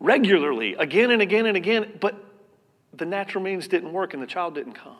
regularly, 0.00 0.74
again 0.74 1.12
and 1.12 1.22
again 1.22 1.46
and 1.46 1.56
again, 1.56 1.92
but 2.00 2.25
the 2.96 3.06
natural 3.06 3.42
means 3.42 3.68
didn't 3.68 3.92
work 3.92 4.14
and 4.14 4.22
the 4.22 4.26
child 4.26 4.54
didn't 4.54 4.74
come. 4.74 4.96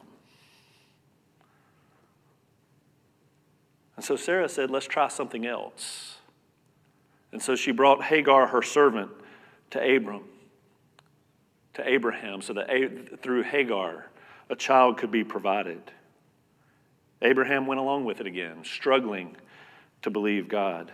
And 3.96 4.04
so 4.04 4.16
Sarah 4.16 4.48
said, 4.48 4.70
Let's 4.70 4.86
try 4.86 5.08
something 5.08 5.46
else. 5.46 6.18
And 7.32 7.42
so 7.42 7.56
she 7.56 7.72
brought 7.72 8.04
Hagar, 8.04 8.46
her 8.48 8.62
servant, 8.62 9.10
to 9.70 9.96
Abram, 9.96 10.24
to 11.74 11.88
Abraham, 11.88 12.40
so 12.40 12.52
that 12.54 13.22
through 13.22 13.42
Hagar, 13.42 14.06
a 14.48 14.56
child 14.56 14.98
could 14.98 15.10
be 15.10 15.24
provided. 15.24 15.82
Abraham 17.22 17.66
went 17.66 17.80
along 17.80 18.04
with 18.04 18.20
it 18.20 18.26
again, 18.26 18.64
struggling 18.64 19.36
to 20.02 20.10
believe 20.10 20.48
God. 20.48 20.92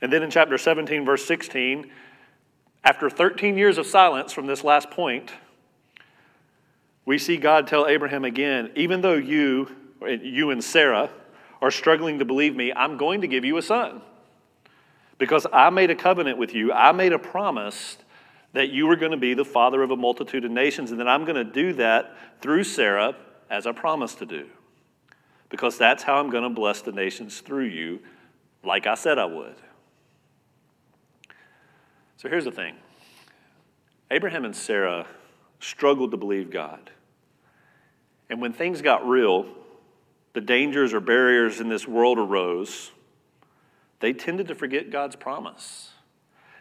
And 0.00 0.12
then 0.12 0.22
in 0.22 0.30
chapter 0.30 0.56
17, 0.56 1.04
verse 1.04 1.24
16, 1.26 1.90
after 2.84 3.10
13 3.10 3.58
years 3.58 3.78
of 3.78 3.86
silence 3.86 4.32
from 4.32 4.46
this 4.46 4.62
last 4.62 4.90
point, 4.90 5.32
we 7.08 7.16
see 7.16 7.38
God 7.38 7.66
tell 7.66 7.86
Abraham 7.86 8.26
again, 8.26 8.70
even 8.76 9.00
though 9.00 9.14
you, 9.14 9.74
you 10.02 10.50
and 10.50 10.62
Sarah, 10.62 11.08
are 11.62 11.70
struggling 11.70 12.18
to 12.18 12.26
believe 12.26 12.54
me, 12.54 12.70
I'm 12.70 12.98
going 12.98 13.22
to 13.22 13.26
give 13.26 13.46
you 13.46 13.56
a 13.56 13.62
son. 13.62 14.02
Because 15.16 15.46
I 15.50 15.70
made 15.70 15.88
a 15.88 15.94
covenant 15.94 16.36
with 16.36 16.52
you, 16.52 16.70
I 16.70 16.92
made 16.92 17.14
a 17.14 17.18
promise 17.18 17.96
that 18.52 18.68
you 18.68 18.86
were 18.86 18.94
going 18.94 19.12
to 19.12 19.16
be 19.16 19.32
the 19.32 19.46
father 19.46 19.82
of 19.82 19.90
a 19.90 19.96
multitude 19.96 20.44
of 20.44 20.50
nations, 20.50 20.90
and 20.90 21.00
that 21.00 21.08
I'm 21.08 21.24
going 21.24 21.36
to 21.36 21.50
do 21.50 21.72
that 21.72 22.14
through 22.42 22.64
Sarah 22.64 23.16
as 23.48 23.66
I 23.66 23.72
promised 23.72 24.18
to 24.18 24.26
do 24.26 24.46
because 25.48 25.78
that's 25.78 26.02
how 26.02 26.16
I'm 26.16 26.28
going 26.28 26.44
to 26.44 26.50
bless 26.50 26.82
the 26.82 26.92
nations 26.92 27.40
through 27.40 27.68
you, 27.68 28.00
like 28.62 28.86
I 28.86 28.96
said 28.96 29.18
I 29.18 29.24
would. 29.24 29.56
So 32.18 32.28
here's 32.28 32.44
the 32.44 32.52
thing 32.52 32.74
Abraham 34.10 34.44
and 34.44 34.54
Sarah 34.54 35.06
struggled 35.58 36.10
to 36.10 36.18
believe 36.18 36.50
God. 36.50 36.90
And 38.30 38.40
when 38.40 38.52
things 38.52 38.82
got 38.82 39.08
real, 39.08 39.46
the 40.34 40.40
dangers 40.40 40.92
or 40.92 41.00
barriers 41.00 41.60
in 41.60 41.68
this 41.68 41.88
world 41.88 42.18
arose, 42.18 42.92
they 44.00 44.12
tended 44.12 44.48
to 44.48 44.54
forget 44.54 44.90
God's 44.90 45.16
promise. 45.16 45.90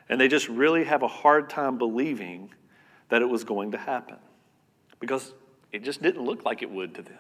And 0.10 0.20
they 0.20 0.28
just 0.28 0.48
really 0.48 0.86
have 0.86 1.04
a 1.04 1.08
hard 1.08 1.50
time 1.50 1.78
believing 1.78 2.52
that 3.10 3.22
it 3.22 3.30
was 3.30 3.44
going 3.44 3.72
to 3.72 3.78
happen 3.78 4.18
because 5.00 5.34
it 5.72 5.84
just 5.84 6.02
didn't 6.02 6.24
look 6.24 6.46
like 6.46 6.62
it 6.62 6.72
would 6.72 6.96
to 6.96 7.02
them. 7.02 7.18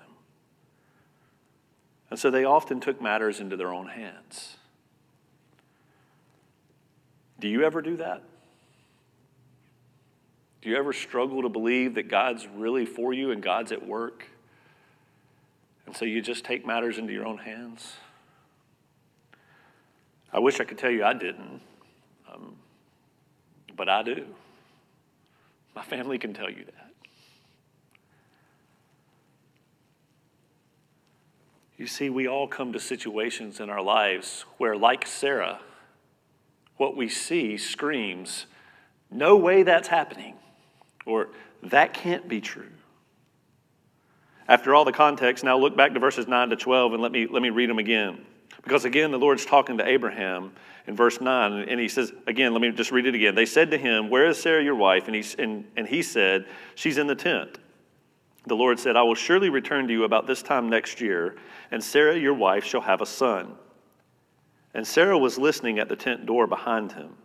And 2.10 2.20
so 2.20 2.32
they 2.32 2.46
often 2.46 2.80
took 2.80 3.02
matters 3.02 3.40
into 3.40 3.58
their 3.58 3.74
own 3.74 3.88
hands. 3.88 4.56
Do 7.40 7.48
you 7.48 7.64
ever 7.64 7.82
do 7.82 7.98
that? 7.98 8.24
Do 10.62 10.70
you 10.70 10.78
ever 10.78 10.94
struggle 10.94 11.44
to 11.44 11.50
believe 11.50 11.96
that 11.96 12.08
God's 12.08 12.48
really 12.48 12.86
for 12.86 13.14
you 13.14 13.32
and 13.32 13.44
God's 13.44 13.72
at 13.72 13.86
work? 13.86 14.26
And 15.88 15.96
so 15.96 16.04
you 16.04 16.22
just 16.22 16.44
take 16.44 16.66
matters 16.66 16.98
into 16.98 17.14
your 17.14 17.26
own 17.26 17.38
hands? 17.38 17.96
I 20.32 20.40
wish 20.40 20.60
I 20.60 20.66
could 20.66 20.78
tell 20.78 20.92
you 20.92 21.06
I 21.06 21.14
didn't, 21.14 21.62
um, 22.32 22.58
but 23.76 23.88
I 23.88 24.04
do. 24.04 24.26
My 25.74 25.84
family 25.84 26.20
can 26.20 26.34
tell 26.34 26.50
you 26.50 26.66
that. 26.66 26.92
You 31.78 31.88
see, 31.88 32.10
we 32.10 32.28
all 32.28 32.48
come 32.48 32.74
to 32.74 32.80
situations 32.80 33.60
in 33.60 33.70
our 33.70 33.82
lives 33.82 34.46
where, 34.58 34.76
like 34.76 35.08
Sarah, 35.08 35.60
what 36.76 36.98
we 36.98 37.08
see 37.08 37.58
screams, 37.58 38.46
No 39.10 39.38
way 39.38 39.64
that's 39.64 39.88
happening, 39.88 40.36
or 41.06 41.30
That 41.64 41.94
can't 41.94 42.28
be 42.28 42.42
true. 42.42 42.72
After 44.48 44.74
all 44.74 44.86
the 44.86 44.94
context, 44.94 45.44
now 45.44 45.58
look 45.58 45.76
back 45.76 45.94
to 45.94 46.00
verses 46.00 46.28
9 46.28 46.50
to 46.50 46.56
12 46.56 46.94
and 46.94 47.02
let 47.02 47.12
me, 47.12 47.28
let 47.28 47.42
me 47.42 47.50
read 47.50 47.70
them 47.70 47.80
again. 47.80 48.26
Because 48.64 48.86
again, 48.86 49.12
the 49.12 49.20
Lord's 49.20 49.46
talking 49.46 49.78
to 49.78 49.88
Abraham 49.88 50.54
in 50.88 50.96
verse 50.96 51.20
9, 51.20 51.54
and 51.70 51.80
he 51.80 51.90
says, 51.90 52.14
again, 52.28 52.54
let 52.54 52.62
me 52.62 52.72
just 52.72 52.92
read 52.92 53.06
it 53.06 53.16
again. 53.16 53.36
They 53.36 53.46
said 53.46 53.72
to 53.72 53.78
him, 53.78 54.10
Where 54.10 54.26
is 54.28 54.42
Sarah, 54.42 54.64
your 54.64 54.76
wife? 54.76 55.08
And 55.08 55.16
he, 55.16 55.24
and, 55.42 55.66
and 55.76 55.88
he 55.88 56.02
said, 56.02 56.46
She's 56.76 56.98
in 56.98 57.08
the 57.08 57.16
tent. 57.16 57.60
The 58.46 58.56
Lord 58.56 58.80
said, 58.80 58.96
I 58.96 59.04
will 59.04 59.16
surely 59.16 59.50
return 59.50 59.88
to 59.88 59.94
you 59.94 60.06
about 60.06 60.28
this 60.28 60.42
time 60.42 60.70
next 60.70 61.02
year, 61.02 61.36
and 61.72 61.84
Sarah, 61.84 62.18
your 62.18 62.34
wife, 62.34 62.64
shall 62.64 62.82
have 62.82 63.02
a 63.02 63.06
son. 63.06 63.56
And 64.74 64.88
Sarah 64.88 65.18
was 65.18 65.38
listening 65.38 65.80
at 65.80 65.90
the 65.90 65.98
tent 65.98 66.26
door 66.26 66.48
behind 66.48 66.94
him. 66.94 67.16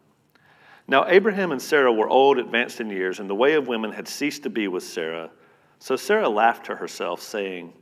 Now, 0.89 1.07
Abraham 1.07 1.53
and 1.53 1.63
Sarah 1.63 1.93
were 1.93 2.09
old, 2.09 2.39
advanced 2.39 2.81
in 2.81 2.91
years, 2.91 3.21
and 3.21 3.31
the 3.31 3.35
way 3.35 3.55
of 3.55 3.69
women 3.69 3.93
had 3.93 4.09
ceased 4.09 4.43
to 4.43 4.51
be 4.51 4.67
with 4.67 4.83
Sarah. 4.83 5.31
So 5.83 5.97
Sarah 5.97 6.29
laughed 6.29 6.67
to 6.67 6.77
herself, 6.77 7.21
saying, 7.21 7.73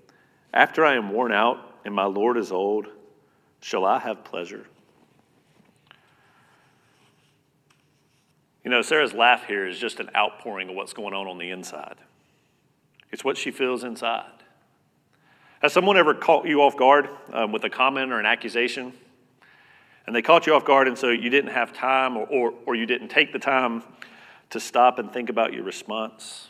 After 0.54 0.86
I 0.86 0.94
am 0.94 1.12
worn 1.12 1.32
out 1.32 1.58
and 1.84 1.94
my 1.94 2.06
Lord 2.06 2.38
is 2.38 2.50
old, 2.50 2.86
shall 3.60 3.84
I 3.84 3.98
have 3.98 4.24
pleasure? 4.24 4.64
You 8.64 8.70
know, 8.70 8.80
Sarah's 8.80 9.12
laugh 9.12 9.44
here 9.44 9.66
is 9.66 9.78
just 9.78 10.00
an 10.00 10.08
outpouring 10.16 10.70
of 10.70 10.76
what's 10.76 10.94
going 10.94 11.12
on 11.12 11.26
on 11.26 11.36
the 11.36 11.50
inside. 11.50 11.96
it's 13.12 13.22
what 13.22 13.36
she 13.36 13.50
feels 13.50 13.84
inside. 13.84 14.44
Has 15.60 15.74
someone 15.74 15.98
ever 15.98 16.14
caught 16.14 16.46
you 16.46 16.62
off 16.62 16.78
guard 16.78 17.10
um, 17.34 17.52
with 17.52 17.64
a 17.64 17.70
comment 17.70 18.12
or 18.12 18.18
an 18.18 18.24
accusation? 18.24 18.94
And 20.06 20.16
they 20.16 20.22
caught 20.22 20.46
you 20.46 20.54
off 20.54 20.64
guard, 20.64 20.88
and 20.88 20.96
so 20.96 21.10
you 21.10 21.28
didn't 21.28 21.50
have 21.50 21.74
time 21.74 22.16
or, 22.16 22.26
or, 22.28 22.54
or 22.64 22.74
you 22.74 22.86
didn't 22.86 23.08
take 23.08 23.34
the 23.34 23.38
time 23.38 23.82
to 24.48 24.58
stop 24.58 24.98
and 24.98 25.12
think 25.12 25.28
about 25.28 25.52
your 25.52 25.64
response. 25.64 26.49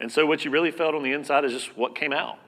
And 0.00 0.10
so 0.10 0.26
what 0.26 0.44
you 0.44 0.50
really 0.50 0.70
felt 0.70 0.94
on 0.94 1.02
the 1.02 1.12
inside 1.12 1.44
is 1.44 1.52
just 1.52 1.76
what 1.76 1.94
came 1.94 2.12
out. 2.12 2.38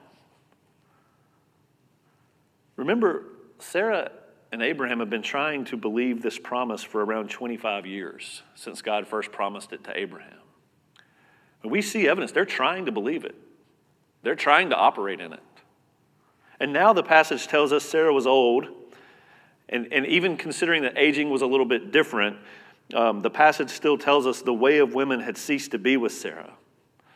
Remember, 2.75 3.23
Sarah 3.59 4.11
and 4.51 4.61
Abraham 4.61 4.99
have 4.99 5.09
been 5.09 5.23
trying 5.23 5.65
to 5.65 5.77
believe 5.77 6.21
this 6.21 6.37
promise 6.37 6.83
for 6.83 7.03
around 7.03 7.29
25 7.29 7.85
years 7.85 8.43
since 8.55 8.81
God 8.81 9.07
first 9.07 9.31
promised 9.31 9.73
it 9.73 9.83
to 9.85 9.97
Abraham. 9.97 10.39
And 11.63 11.71
we 11.71 11.81
see 11.81 12.07
evidence, 12.07 12.31
they're 12.31 12.45
trying 12.45 12.85
to 12.85 12.91
believe 12.91 13.25
it, 13.25 13.35
they're 14.23 14.35
trying 14.35 14.69
to 14.69 14.75
operate 14.75 15.19
in 15.19 15.33
it. 15.33 15.43
And 16.59 16.73
now 16.73 16.93
the 16.93 17.03
passage 17.03 17.47
tells 17.47 17.71
us 17.71 17.83
Sarah 17.83 18.13
was 18.13 18.25
old, 18.25 18.67
and, 19.69 19.91
and 19.91 20.05
even 20.05 20.37
considering 20.37 20.83
that 20.83 20.97
aging 20.97 21.29
was 21.29 21.41
a 21.41 21.45
little 21.45 21.65
bit 21.65 21.91
different, 21.91 22.37
um, 22.93 23.21
the 23.21 23.29
passage 23.29 23.69
still 23.69 23.97
tells 23.97 24.25
us 24.25 24.41
the 24.41 24.53
way 24.53 24.77
of 24.77 24.93
women 24.93 25.19
had 25.19 25.37
ceased 25.37 25.71
to 25.71 25.77
be 25.77 25.97
with 25.97 26.13
Sarah. 26.13 26.53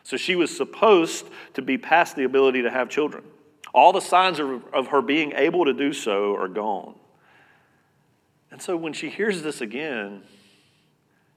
So 0.02 0.16
she 0.16 0.34
was 0.34 0.54
supposed 0.54 1.26
to 1.54 1.62
be 1.62 1.78
past 1.78 2.16
the 2.16 2.24
ability 2.24 2.62
to 2.62 2.70
have 2.70 2.88
children. 2.88 3.24
All 3.74 3.92
the 3.92 4.00
signs 4.00 4.38
of, 4.38 4.64
of 4.72 4.88
her 4.88 5.00
being 5.00 5.32
able 5.32 5.64
to 5.64 5.72
do 5.72 5.92
so 5.92 6.34
are 6.36 6.48
gone. 6.48 6.94
And 8.50 8.60
so 8.60 8.76
when 8.76 8.92
she 8.92 9.08
hears 9.08 9.42
this 9.42 9.60
again, 9.60 10.22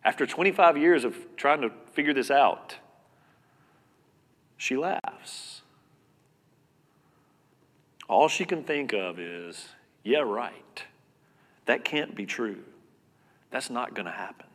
after 0.03 0.25
25 0.25 0.77
years 0.77 1.03
of 1.05 1.15
trying 1.37 1.61
to 1.61 1.71
figure 1.93 2.13
this 2.13 2.29
out, 2.29 2.75
she 4.57 4.75
laughs. 4.75 5.61
All 8.07 8.27
she 8.27 8.45
can 8.45 8.63
think 8.63 8.93
of 8.93 9.19
is, 9.19 9.69
yeah, 10.03 10.19
right. 10.19 10.83
That 11.65 11.83
can't 11.83 12.15
be 12.15 12.25
true. 12.25 12.63
That's 13.49 13.69
not 13.69 13.95
going 13.95 14.05
to 14.05 14.11
happen. 14.11 14.45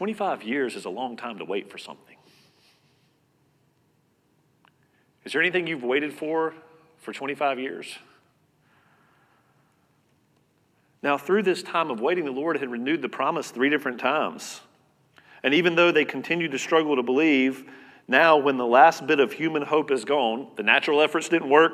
25 0.00 0.42
years 0.44 0.76
is 0.76 0.86
a 0.86 0.88
long 0.88 1.14
time 1.14 1.36
to 1.36 1.44
wait 1.44 1.70
for 1.70 1.76
something. 1.76 2.16
Is 5.26 5.32
there 5.32 5.42
anything 5.42 5.66
you've 5.66 5.84
waited 5.84 6.14
for 6.14 6.54
for 6.96 7.12
25 7.12 7.58
years? 7.58 7.98
Now, 11.02 11.18
through 11.18 11.42
this 11.42 11.62
time 11.62 11.90
of 11.90 12.00
waiting, 12.00 12.24
the 12.24 12.30
Lord 12.30 12.56
had 12.56 12.70
renewed 12.70 13.02
the 13.02 13.10
promise 13.10 13.50
three 13.50 13.68
different 13.68 14.00
times. 14.00 14.62
And 15.42 15.52
even 15.52 15.74
though 15.74 15.92
they 15.92 16.06
continued 16.06 16.52
to 16.52 16.58
struggle 16.58 16.96
to 16.96 17.02
believe, 17.02 17.70
now 18.08 18.38
when 18.38 18.56
the 18.56 18.64
last 18.64 19.06
bit 19.06 19.20
of 19.20 19.34
human 19.34 19.60
hope 19.60 19.90
is 19.90 20.06
gone, 20.06 20.48
the 20.56 20.62
natural 20.62 21.02
efforts 21.02 21.28
didn't 21.28 21.50
work, 21.50 21.72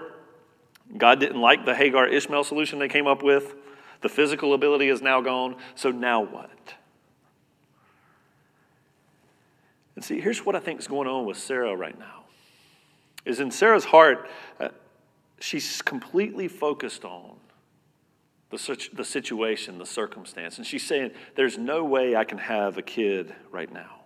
God 0.98 1.20
didn't 1.20 1.40
like 1.40 1.64
the 1.64 1.76
Hagar 1.76 2.08
Ishmael 2.08 2.42
solution 2.42 2.80
they 2.80 2.88
came 2.88 3.06
up 3.06 3.22
with, 3.22 3.54
the 4.00 4.08
physical 4.08 4.52
ability 4.52 4.88
is 4.88 5.00
now 5.00 5.20
gone, 5.20 5.54
so 5.76 5.92
now 5.92 6.22
what? 6.22 6.50
And 9.96 10.04
see, 10.04 10.20
here's 10.20 10.44
what 10.44 10.54
I 10.54 10.60
think 10.60 10.78
is 10.78 10.86
going 10.86 11.08
on 11.08 11.26
with 11.26 11.38
Sarah 11.38 11.74
right 11.74 11.98
now. 11.98 12.24
Is 13.24 13.40
in 13.40 13.50
Sarah's 13.50 13.86
heart, 13.86 14.28
uh, 14.60 14.68
she's 15.40 15.82
completely 15.82 16.46
focused 16.46 17.04
on 17.04 17.36
the, 18.50 18.88
the 18.92 19.04
situation, 19.04 19.78
the 19.78 19.86
circumstance. 19.86 20.58
And 20.58 20.66
she's 20.66 20.86
saying, 20.86 21.10
There's 21.34 21.58
no 21.58 21.84
way 21.84 22.14
I 22.14 22.24
can 22.24 22.38
have 22.38 22.78
a 22.78 22.82
kid 22.82 23.34
right 23.50 23.72
now. 23.72 24.02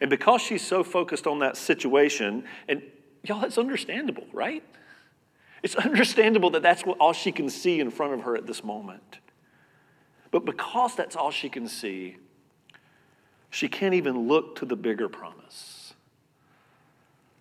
And 0.00 0.10
because 0.10 0.40
she's 0.40 0.66
so 0.66 0.82
focused 0.82 1.26
on 1.26 1.40
that 1.40 1.56
situation, 1.56 2.44
and 2.68 2.82
y'all, 3.22 3.44
it's 3.44 3.58
understandable, 3.58 4.26
right? 4.32 4.64
It's 5.62 5.74
understandable 5.74 6.50
that 6.50 6.62
that's 6.62 6.84
what, 6.84 6.98
all 6.98 7.12
she 7.12 7.32
can 7.32 7.50
see 7.50 7.80
in 7.80 7.90
front 7.90 8.14
of 8.14 8.22
her 8.22 8.36
at 8.36 8.46
this 8.46 8.64
moment. 8.64 9.18
But 10.30 10.44
because 10.44 10.94
that's 10.94 11.16
all 11.16 11.30
she 11.30 11.48
can 11.48 11.68
see, 11.68 12.16
she 13.50 13.68
can't 13.68 13.94
even 13.94 14.28
look 14.28 14.56
to 14.56 14.66
the 14.66 14.76
bigger 14.76 15.08
promise. 15.08 15.94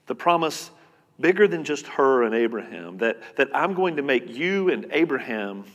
The 0.07 0.15
promise 0.15 0.71
bigger 1.19 1.47
than 1.47 1.63
just 1.63 1.87
her 1.87 2.23
and 2.23 2.33
Abraham, 2.33 2.97
that, 2.99 3.17
that 3.37 3.49
I'm 3.53 3.73
going 3.73 3.97
to 3.97 4.01
make 4.01 4.29
you 4.29 4.69
and 4.69 4.87
Abraham 4.91 5.65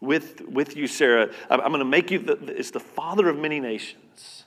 with, 0.00 0.40
with 0.42 0.76
you, 0.76 0.86
Sarah. 0.86 1.30
I'm, 1.50 1.60
going 1.60 1.78
to 1.80 1.84
make 1.84 2.10
you, 2.10 2.20
the, 2.20 2.36
it's 2.56 2.70
the 2.70 2.80
father 2.80 3.28
of 3.28 3.36
many 3.36 3.60
nations, 3.60 4.44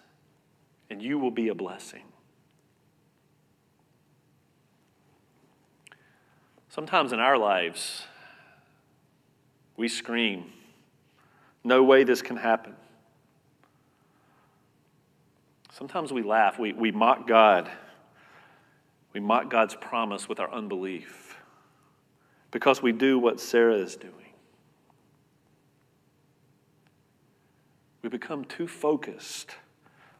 and 0.89 1.01
you 1.01 1.19
will 1.19 1.31
be 1.31 1.49
a 1.49 1.55
blessing. 1.55 2.03
Sometimes 6.69 7.13
in 7.13 7.19
our 7.19 7.37
lives, 7.37 8.05
we 9.77 9.87
scream, 9.87 10.45
No 11.63 11.83
way 11.83 12.03
this 12.03 12.23
can 12.23 12.37
happen. 12.37 12.75
Sometimes 15.73 16.13
we 16.13 16.21
laugh, 16.21 16.59
we, 16.59 16.71
we 16.71 16.91
mock 16.91 17.27
God. 17.27 17.67
We 19.11 19.19
mock 19.19 19.49
God's 19.49 19.73
promise 19.73 20.29
with 20.29 20.39
our 20.39 20.51
unbelief 20.53 21.35
because 22.51 22.83
we 22.83 22.91
do 22.91 23.17
what 23.17 23.39
Sarah 23.39 23.77
is 23.77 23.95
doing. 23.95 24.13
We 28.03 28.09
become 28.09 28.45
too 28.45 28.67
focused 28.67 29.55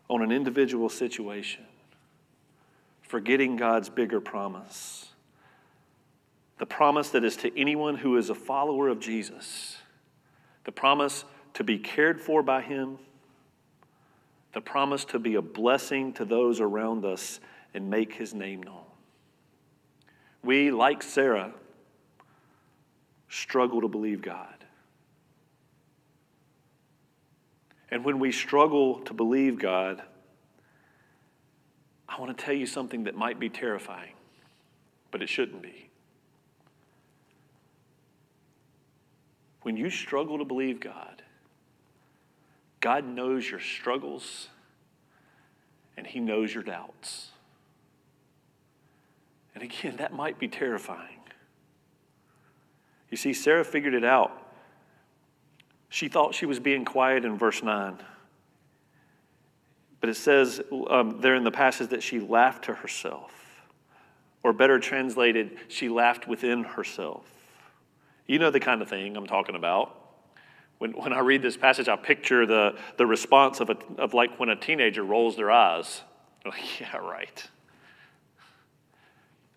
on 0.10 0.24
an 0.24 0.32
individual 0.32 0.90
situation, 0.90 1.66
forgetting 3.04 3.56
God's 3.56 3.90
bigger 3.90 4.20
promise. 4.20 5.12
The 6.58 6.66
promise 6.66 7.10
that 7.10 7.24
is 7.24 7.36
to 7.38 7.60
anyone 7.60 7.98
who 7.98 8.18
is 8.18 8.32
a 8.32 8.36
follower 8.36 8.88
of 8.88 9.00
Jesus, 9.00 9.78
the 10.64 10.72
promise 10.72 11.26
to 11.54 11.64
be 11.64 11.78
cared 11.78 12.20
for 12.20 12.42
by 12.42 12.62
Him, 12.62 12.98
the 14.54 14.62
promise 14.62 15.04
to 15.06 15.20
be 15.20 15.36
a 15.36 15.42
blessing 15.42 16.14
to 16.14 16.26
those 16.26 16.60
around 16.60 17.06
us 17.06 17.40
and 17.74 17.90
make 17.90 18.14
His 18.14 18.34
name 18.34 18.62
known. 18.62 18.86
We, 20.44 20.72
like 20.72 21.02
Sarah, 21.02 21.54
struggle 23.30 23.82
to 23.82 23.88
believe 23.88 24.22
God. 24.22 24.48
And 27.90 28.06
when 28.06 28.20
we 28.20 28.32
struggle 28.32 29.00
to 29.02 29.14
believe 29.14 29.58
God, 29.58 30.02
I 32.08 32.20
want 32.20 32.38
to 32.38 32.44
tell 32.44 32.54
you 32.54 32.68
something 32.68 33.06
that 33.06 33.16
might 33.16 33.40
be 33.40 33.50
terrifying, 33.50 34.14
but 35.10 35.24
it 35.24 35.30
shouldn't 35.30 35.64
be. 35.64 35.90
When 39.64 39.78
you 39.78 39.90
struggle 39.90 40.38
to 40.38 40.46
believe 40.46 40.80
God, 40.80 41.23
God 42.84 43.08
knows 43.08 43.50
your 43.50 43.62
struggles 43.62 44.50
and 45.96 46.06
He 46.06 46.20
knows 46.20 46.54
your 46.54 46.64
doubts. 46.64 47.30
And 49.56 49.64
again, 49.64 49.96
that 49.98 50.14
might 50.14 50.38
be 50.38 50.50
terrifying. 50.50 51.20
You 53.10 53.16
see, 53.16 53.32
Sarah 53.34 53.64
figured 53.64 53.94
it 53.94 54.04
out 54.04 54.44
she 55.94 56.08
thought 56.08 56.34
she 56.34 56.48
was 56.48 56.60
being 56.60 56.86
quiet 56.86 57.24
in 57.24 57.38
verse 57.38 57.62
9. 57.62 58.00
But 60.00 60.10
it 60.10 60.16
says 60.16 60.60
um, 60.90 61.22
there 61.22 61.36
in 61.36 61.44
the 61.44 61.52
passage 61.52 61.90
that 61.90 62.02
she 62.02 62.20
laughed 62.20 62.66
to 62.66 62.74
herself. 62.74 63.32
Or 64.42 64.54
better 64.54 64.80
translated, 64.80 65.56
she 65.68 65.90
laughed 65.90 66.28
within 66.28 66.64
herself. 66.64 67.32
You 68.26 68.40
know 68.40 68.50
the 68.50 68.60
kind 68.60 68.82
of 68.82 68.90
thing 68.90 69.16
I'm 69.16 69.28
talking 69.28 69.54
about. 69.54 69.96
When, 70.84 70.92
when 70.92 71.14
I 71.14 71.20
read 71.20 71.42
this 71.42 71.56
passage, 71.56 71.88
I 71.88 71.96
picture 71.96 72.46
the, 72.46 72.76
the 72.98 73.06
response 73.06 73.62
of, 73.62 73.70
a, 73.70 73.78
of 73.98 74.14
like 74.14 74.38
when 74.38 74.50
a 74.50 74.56
teenager 74.58 75.02
rolls 75.02 75.38
their 75.38 75.50
eyes. 75.50 76.02
Like, 76.46 76.82
yeah, 76.82 76.98
right. 76.98 77.50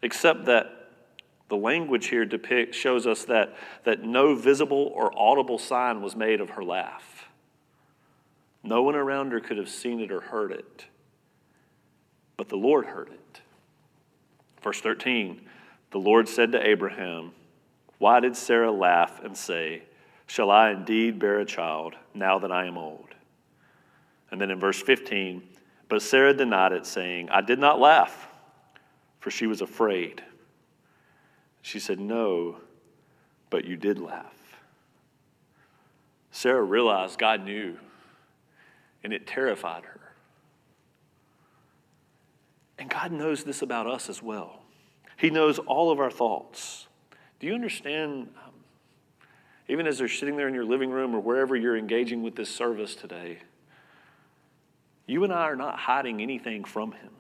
Except 0.03 0.45
that 0.45 0.93
the 1.49 1.57
language 1.57 2.07
here 2.07 2.25
depicts, 2.25 2.77
shows 2.77 3.09
us 3.09 3.25
that, 3.25 3.57
that 3.83 4.05
no 4.05 4.37
visible 4.37 4.93
or 4.95 5.11
audible 5.19 5.59
sign 5.59 6.01
was 6.01 6.15
made 6.15 6.41
of 6.41 6.51
her 6.51 6.63
laugh. 6.63 7.29
No 8.63 8.85
one 8.85 8.95
around 8.95 9.33
her 9.33 9.41
could 9.41 9.57
have 9.57 9.69
seen 9.69 9.99
it 9.99 10.13
or 10.13 10.21
heard 10.21 10.53
it, 10.53 10.85
but 12.37 12.49
the 12.49 12.57
Lord 12.57 12.87
heard 12.87 13.09
it. 13.09 13.41
Verse 14.63 14.81
13 14.81 15.41
The 15.91 15.99
Lord 15.99 16.29
said 16.29 16.53
to 16.53 16.65
Abraham, 16.65 17.33
Why 17.99 18.21
did 18.21 18.37
Sarah 18.37 18.71
laugh 18.71 19.21
and 19.25 19.37
say, 19.37 19.83
Shall 20.27 20.51
I 20.51 20.71
indeed 20.71 21.19
bear 21.19 21.41
a 21.41 21.45
child 21.45 21.95
now 22.15 22.39
that 22.39 22.51
I 22.51 22.67
am 22.67 22.77
old? 22.77 23.15
And 24.31 24.41
then 24.41 24.51
in 24.51 24.59
verse 24.59 24.83
15, 24.83 25.43
but 25.89 26.03
Sarah 26.03 26.35
denied 26.35 26.73
it, 26.73 26.85
saying, 26.85 27.31
I 27.31 27.41
did 27.41 27.59
not 27.59 27.79
laugh, 27.79 28.29
for 29.21 29.31
she 29.31 29.47
was 29.47 29.61
afraid. 29.61 30.23
She 31.63 31.79
said, 31.79 32.01
No, 32.01 32.57
but 33.51 33.65
you 33.65 33.77
did 33.77 33.99
laugh. 33.99 34.35
Sarah 36.33 36.63
realized 36.63 37.19
God 37.19 37.45
knew, 37.45 37.79
and 39.03 39.13
it 39.13 39.27
terrified 39.27 39.85
her. 39.85 40.01
And 42.79 42.91
God 42.91 43.13
knows 43.13 43.45
this 43.45 43.63
about 43.63 43.87
us 43.87 44.11
as 44.11 44.23
well. 44.23 44.61
He 45.17 45.31
knows 45.31 45.59
all 45.61 45.91
of 45.91 45.99
our 45.99 46.11
thoughts. 46.11 46.89
Do 47.41 47.47
you 47.47 47.55
understand? 47.55 48.29
Even 49.69 49.87
as 49.87 49.99
they're 49.99 50.09
sitting 50.09 50.37
there 50.37 50.49
in 50.49 50.55
your 50.55 50.65
living 50.65 50.91
room 50.91 51.15
or 51.15 51.21
wherever 51.21 51.57
you're 51.57 51.77
engaging 51.77 52.23
with 52.23 52.37
this 52.37 52.55
service 52.55 52.95
today, 52.95 53.39
you 55.07 55.25
and 55.25 55.33
I 55.33 55.43
are 55.43 55.57
not 55.57 55.79
hiding 55.81 56.21
anything 56.21 56.65
from 56.65 56.93
Him. 56.93 57.11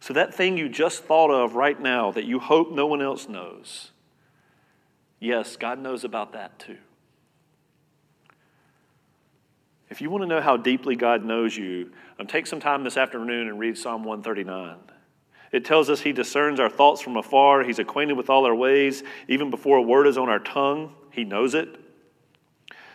So, 0.00 0.14
that 0.14 0.34
thing 0.34 0.56
you 0.56 0.68
just 0.68 1.04
thought 1.04 1.30
of 1.30 1.54
right 1.54 1.80
now 1.80 2.12
that 2.12 2.24
you 2.24 2.38
hope 2.38 2.70
no 2.70 2.86
one 2.86 3.02
else 3.02 3.28
knows, 3.28 3.90
yes, 5.18 5.56
God 5.56 5.78
knows 5.78 6.04
about 6.04 6.32
that 6.32 6.58
too. 6.58 6.78
If 9.90 10.00
you 10.00 10.10
want 10.10 10.22
to 10.22 10.28
know 10.28 10.40
how 10.40 10.56
deeply 10.56 10.96
God 10.96 11.24
knows 11.24 11.56
you, 11.56 11.90
um, 12.18 12.26
take 12.26 12.46
some 12.46 12.60
time 12.60 12.84
this 12.84 12.96
afternoon 12.96 13.48
and 13.48 13.58
read 13.58 13.78
Psalm 13.78 14.04
139. 14.04 14.76
It 15.52 15.64
tells 15.64 15.88
us 15.88 16.00
He 16.00 16.12
discerns 16.12 16.60
our 16.60 16.68
thoughts 16.68 17.00
from 17.00 17.16
afar, 17.16 17.62
He's 17.62 17.78
acquainted 17.78 18.16
with 18.16 18.30
all 18.30 18.44
our 18.46 18.54
ways. 18.54 19.02
Even 19.28 19.50
before 19.50 19.78
a 19.78 19.82
word 19.82 20.06
is 20.06 20.18
on 20.18 20.28
our 20.28 20.38
tongue, 20.38 20.94
He 21.10 21.24
knows 21.24 21.54
it. 21.54 21.68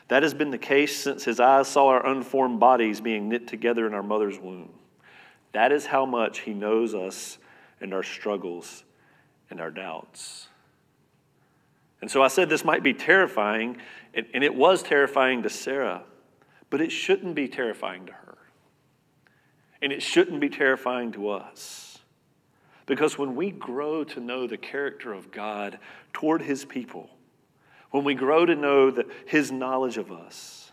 That 0.09 0.23
has 0.23 0.33
been 0.33 0.51
the 0.51 0.57
case 0.57 0.95
since 0.95 1.23
His 1.23 1.39
eyes 1.39 1.67
saw 1.67 1.87
our 1.87 2.05
unformed 2.05 2.59
bodies 2.59 3.01
being 3.01 3.29
knit 3.29 3.47
together 3.47 3.87
in 3.87 3.93
our 3.93 4.03
mother's 4.03 4.39
womb. 4.39 4.69
That 5.53 5.71
is 5.71 5.85
how 5.85 6.05
much 6.05 6.39
He 6.39 6.53
knows 6.53 6.93
us 6.93 7.37
and 7.79 7.93
our 7.93 8.03
struggles 8.03 8.83
and 9.49 9.59
our 9.59 9.71
doubts. 9.71 10.47
And 12.01 12.11
so 12.11 12.21
I 12.21 12.27
said 12.27 12.49
this 12.49 12.65
might 12.65 12.83
be 12.83 12.93
terrifying, 12.93 13.77
and 14.13 14.43
it 14.43 14.53
was 14.53 14.83
terrifying 14.83 15.43
to 15.43 15.49
Sarah. 15.49 16.03
But 16.69 16.81
it 16.81 16.91
shouldn't 16.91 17.35
be 17.35 17.47
terrifying 17.47 18.07
to 18.07 18.11
her. 18.11 18.37
And 19.81 19.91
it 19.91 20.01
shouldn't 20.01 20.39
be 20.39 20.49
terrifying 20.49 21.11
to 21.13 21.29
us. 21.29 21.92
Because 22.85 23.17
when 23.17 23.35
we 23.35 23.51
grow 23.51 24.03
to 24.03 24.19
know 24.19 24.45
the 24.47 24.57
character 24.57 25.13
of 25.13 25.31
God 25.31 25.79
toward 26.11 26.41
his 26.41 26.65
people, 26.65 27.09
when 27.91 28.03
we 28.03 28.15
grow 28.15 28.45
to 28.45 28.55
know 28.55 28.91
that 28.91 29.05
his 29.25 29.51
knowledge 29.51 29.97
of 29.97 30.11
us, 30.11 30.71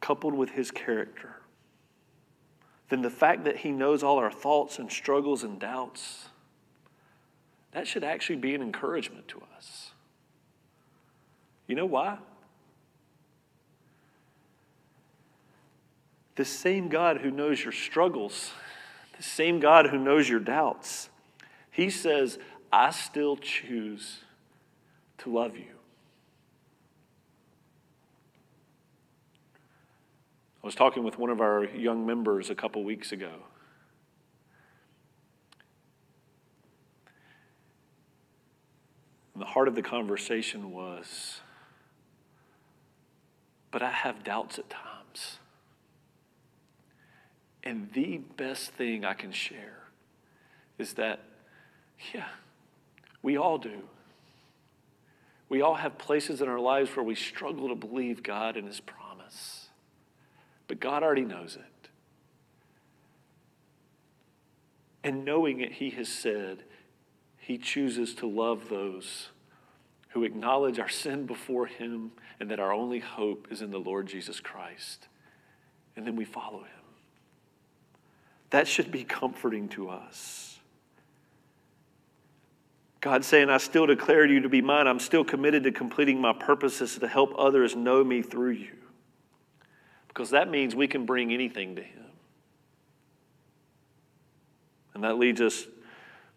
coupled 0.00 0.34
with 0.34 0.50
his 0.50 0.70
character, 0.70 1.36
then 2.90 3.00
the 3.00 3.10
fact 3.10 3.44
that 3.44 3.58
he 3.58 3.70
knows 3.70 4.02
all 4.02 4.18
our 4.18 4.30
thoughts 4.30 4.78
and 4.78 4.92
struggles 4.92 5.42
and 5.42 5.58
doubts, 5.58 6.28
that 7.72 7.86
should 7.86 8.04
actually 8.04 8.36
be 8.36 8.54
an 8.54 8.60
encouragement 8.60 9.26
to 9.28 9.42
us. 9.56 9.92
You 11.66 11.74
know 11.74 11.86
why? 11.86 12.18
The 16.36 16.44
same 16.44 16.88
God 16.88 17.18
who 17.18 17.30
knows 17.30 17.62
your 17.62 17.72
struggles, 17.72 18.52
the 19.16 19.22
same 19.22 19.60
God 19.60 19.86
who 19.86 19.98
knows 19.98 20.28
your 20.28 20.40
doubts, 20.40 21.08
He 21.70 21.90
says, 21.90 22.38
I 22.72 22.90
still 22.90 23.36
choose 23.36 24.20
to 25.18 25.32
love 25.32 25.56
you. 25.56 25.66
I 30.62 30.66
was 30.66 30.74
talking 30.74 31.04
with 31.04 31.18
one 31.18 31.30
of 31.30 31.40
our 31.40 31.64
young 31.64 32.06
members 32.06 32.50
a 32.50 32.54
couple 32.54 32.82
weeks 32.84 33.12
ago. 33.12 33.32
And 39.34 39.42
the 39.42 39.46
heart 39.46 39.68
of 39.68 39.74
the 39.74 39.82
conversation 39.82 40.72
was 40.72 41.40
but 43.74 43.82
I 43.82 43.90
have 43.90 44.22
doubts 44.22 44.60
at 44.60 44.70
times. 44.70 44.93
And 47.64 47.90
the 47.94 48.18
best 48.36 48.72
thing 48.72 49.04
I 49.04 49.14
can 49.14 49.32
share 49.32 49.84
is 50.78 50.92
that, 50.94 51.20
yeah, 52.12 52.28
we 53.22 53.38
all 53.38 53.56
do. 53.56 53.82
We 55.48 55.62
all 55.62 55.74
have 55.74 55.96
places 55.96 56.42
in 56.42 56.48
our 56.48 56.60
lives 56.60 56.90
where 56.94 57.04
we 57.04 57.14
struggle 57.14 57.68
to 57.68 57.74
believe 57.74 58.22
God 58.22 58.56
and 58.56 58.66
His 58.66 58.80
promise. 58.80 59.68
But 60.68 60.78
God 60.78 61.02
already 61.02 61.24
knows 61.24 61.56
it. 61.56 61.88
And 65.02 65.24
knowing 65.24 65.60
it, 65.60 65.72
He 65.72 65.90
has 65.90 66.08
said, 66.08 66.64
He 67.38 67.56
chooses 67.56 68.14
to 68.16 68.26
love 68.26 68.68
those 68.68 69.28
who 70.10 70.22
acknowledge 70.22 70.78
our 70.78 70.88
sin 70.88 71.24
before 71.24 71.66
Him 71.66 72.12
and 72.38 72.50
that 72.50 72.60
our 72.60 72.72
only 72.72 73.00
hope 73.00 73.48
is 73.50 73.62
in 73.62 73.70
the 73.70 73.78
Lord 73.78 74.06
Jesus 74.06 74.40
Christ. 74.40 75.08
And 75.96 76.06
then 76.06 76.16
we 76.16 76.24
follow 76.24 76.60
Him. 76.60 76.83
That 78.54 78.68
should 78.68 78.92
be 78.92 79.02
comforting 79.02 79.68
to 79.70 79.88
us. 79.88 80.60
God 83.00 83.24
saying, 83.24 83.50
I 83.50 83.56
still 83.56 83.84
declare 83.84 84.24
you 84.26 84.42
to 84.42 84.48
be 84.48 84.62
mine. 84.62 84.86
I'm 84.86 85.00
still 85.00 85.24
committed 85.24 85.64
to 85.64 85.72
completing 85.72 86.20
my 86.20 86.32
purposes 86.32 86.96
to 86.96 87.08
help 87.08 87.34
others 87.36 87.74
know 87.74 88.04
me 88.04 88.22
through 88.22 88.52
you. 88.52 88.76
Because 90.06 90.30
that 90.30 90.48
means 90.48 90.76
we 90.76 90.86
can 90.86 91.04
bring 91.04 91.32
anything 91.32 91.74
to 91.74 91.82
Him. 91.82 92.04
And 94.94 95.02
that 95.02 95.18
leads 95.18 95.40
us 95.40 95.66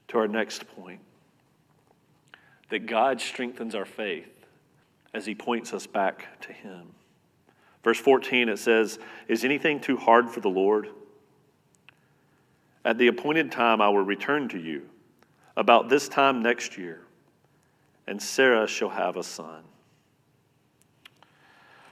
to 0.08 0.18
our 0.18 0.28
next 0.28 0.68
point 0.70 1.02
that 2.70 2.88
God 2.88 3.22
strengthens 3.22 3.76
our 3.76 3.86
faith 3.86 4.48
as 5.14 5.28
he 5.28 5.36
points 5.36 5.72
us 5.72 5.86
back 5.86 6.42
to 6.42 6.52
him. 6.52 6.96
Verse 7.84 8.00
14, 8.00 8.50
it 8.50 8.58
says, 8.58 8.98
Is 9.28 9.46
anything 9.46 9.80
too 9.80 9.98
hard 9.98 10.32
for 10.32 10.40
the 10.40 10.50
Lord? 10.50 10.90
At 12.88 12.98
the 12.98 13.08
appointed 13.08 13.52
time, 13.52 13.82
I 13.82 13.90
will 13.90 14.06
return 14.06 14.48
to 14.48 14.58
you, 14.58 14.84
about 15.58 15.90
this 15.90 16.08
time 16.08 16.42
next 16.42 16.78
year, 16.78 17.02
and 18.08 18.22
Sarah 18.22 18.66
shall 18.66 18.92
have 18.92 19.18
a 19.18 19.24
son. 19.24 19.66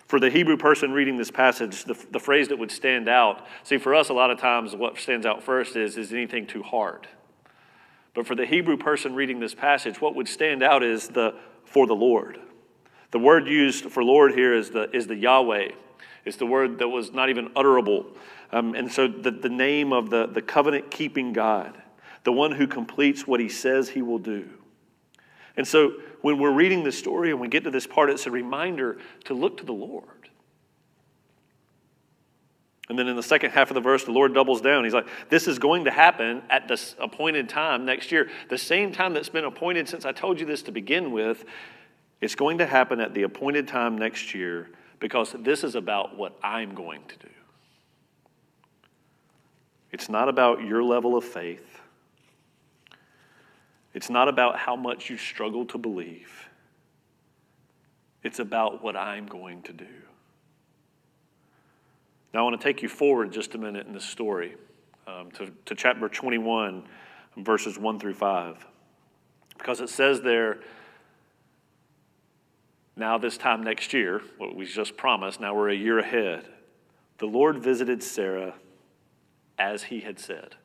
For 0.08 0.22
the 0.22 0.30
Hebrew 0.30 0.56
person 0.56 0.94
reading 0.94 1.18
this 1.18 1.32
passage, 1.32 1.84
the, 1.84 2.02
the 2.12 2.20
phrase 2.20 2.48
that 2.48 2.58
would 2.60 2.72
stand 2.72 3.10
out, 3.10 3.46
see, 3.64 3.78
for 3.78 3.94
us, 3.94 4.08
a 4.08 4.14
lot 4.14 4.32
of 4.32 4.40
times 4.40 4.74
what 4.74 4.98
stands 4.98 5.26
out 5.26 5.44
first 5.44 5.76
is, 5.76 5.98
Is 5.98 6.14
anything 6.14 6.48
too 6.48 6.64
hard? 6.64 7.10
But 8.14 8.26
for 8.26 8.36
the 8.36 8.46
Hebrew 8.46 8.78
person 8.78 9.16
reading 9.16 9.42
this 9.42 9.54
passage, 9.54 10.00
what 10.00 10.16
would 10.16 10.30
stand 10.30 10.64
out 10.64 10.82
is 10.82 11.10
the 11.10 11.36
for 11.66 11.88
the 11.88 11.94
Lord. 11.94 12.40
The 13.12 13.20
word 13.20 13.48
used 13.48 13.92
for 13.92 14.02
Lord 14.02 14.32
here 14.32 14.54
is 14.54 14.70
the, 14.70 14.90
is 14.96 15.08
the 15.08 15.18
Yahweh. 15.18 15.72
It's 16.26 16.38
the 16.38 16.46
word 16.46 16.80
that 16.80 16.90
was 16.90 17.14
not 17.14 17.30
even 17.30 17.50
utterable. 17.50 18.06
Um, 18.52 18.74
and 18.74 18.92
so 18.92 19.08
the, 19.08 19.32
the 19.32 19.50
name 19.50 19.94
of 19.94 20.10
the, 20.10 20.26
the 20.26 20.42
covenant 20.42 20.90
keeping 20.90 21.34
God, 21.34 21.78
the 22.24 22.32
one 22.32 22.52
who 22.52 22.68
completes 22.68 23.28
what 23.28 23.40
he 23.40 23.48
says 23.48 23.90
he 23.90 24.02
will 24.02 24.20
do. 24.20 24.50
And 25.56 25.68
so 25.68 25.94
when 26.22 26.40
we're 26.40 26.52
reading 26.52 26.84
this 26.84 26.98
story 26.98 27.30
and 27.30 27.40
we 27.40 27.48
get 27.48 27.64
to 27.64 27.72
this 27.72 27.88
part, 27.88 28.10
it's 28.10 28.26
a 28.26 28.32
reminder 28.32 28.98
to 29.26 29.34
look 29.34 29.58
to 29.58 29.66
the 29.66 29.74
Lord. 29.74 30.10
And 32.90 33.00
then 33.00 33.08
in 33.08 33.16
the 33.16 33.24
second 33.24 33.52
half 33.52 33.72
of 33.72 33.76
the 33.76 33.82
verse, 33.82 34.04
the 34.04 34.12
Lord 34.12 34.34
doubles 34.34 34.62
down. 34.62 34.84
He's 34.84 34.94
like, 34.94 35.08
This 35.30 35.48
is 35.48 35.58
going 35.58 35.86
to 35.86 35.92
happen 35.92 36.44
at 36.52 36.68
this 36.68 36.96
appointed 37.00 37.50
time 37.50 37.84
next 37.84 38.12
year. 38.12 38.30
The 38.50 38.60
same 38.60 38.92
time 38.92 39.14
that's 39.14 39.30
been 39.30 39.46
appointed 39.46 39.90
since 39.90 40.06
I 40.06 40.12
told 40.12 40.40
you 40.40 40.46
this 40.46 40.62
to 40.64 40.72
begin 40.72 41.12
with. 41.12 41.46
It's 42.22 42.36
going 42.36 42.60
to 42.60 42.66
happen 42.66 43.00
at 43.00 43.16
the 43.16 43.24
appointed 43.24 43.68
time 43.68 43.98
next 43.98 44.36
year 44.36 44.70
because 45.06 45.36
this 45.38 45.64
is 45.64 45.76
about 45.76 46.18
what 46.18 46.36
I'm 46.42 46.74
going 46.74 47.04
to 47.08 47.16
do. 47.18 47.34
It's 49.92 50.10
not 50.10 50.30
about 50.30 50.64
your 50.64 50.82
level 50.82 51.16
of 51.16 51.24
faith, 51.24 51.80
it's 53.94 54.10
not 54.10 54.28
about 54.28 54.58
how 54.58 54.76
much 54.76 55.12
you 55.12 55.18
struggle 55.18 55.64
to 55.68 55.78
believe. 55.78 56.50
It's 58.24 58.40
about 58.40 58.84
what 58.84 58.96
I'm 58.96 59.28
going 59.28 59.62
to 59.62 59.74
do. 59.74 59.86
Now, 62.34 62.40
I 62.40 62.42
want 62.42 62.60
to 62.60 62.68
take 62.68 62.82
you 62.82 62.90
forward 62.90 63.32
just 63.32 63.54
a 63.54 63.60
minute 63.60 63.86
in 63.86 63.94
this 63.94 64.06
story 64.06 64.56
um, 65.06 65.30
to, 65.34 65.52
to 65.68 65.76
chapter 65.76 66.10
21, 66.10 66.84
verses 67.38 67.78
1 67.78 68.00
through 68.00 68.16
5. 68.16 68.66
Because 69.56 69.82
it 69.82 69.90
says 69.90 70.22
there, 70.22 70.62
now 72.96 73.18
this 73.18 73.38
time 73.38 73.64
next 73.64 73.94
year, 73.94 74.22
what 74.38 74.56
we 74.56 74.66
just 74.66 74.98
promised, 74.98 75.40
now 75.40 75.54
we're 75.56 75.70
a 75.70 75.76
year 75.76 76.00
ahead, 76.00 76.48
the 77.18 77.26
Lord 77.26 77.60
visited 77.60 78.04
Sarah 78.04 78.56
as 79.58 79.84
he 79.84 80.02
had 80.02 80.20
said. 80.20 80.56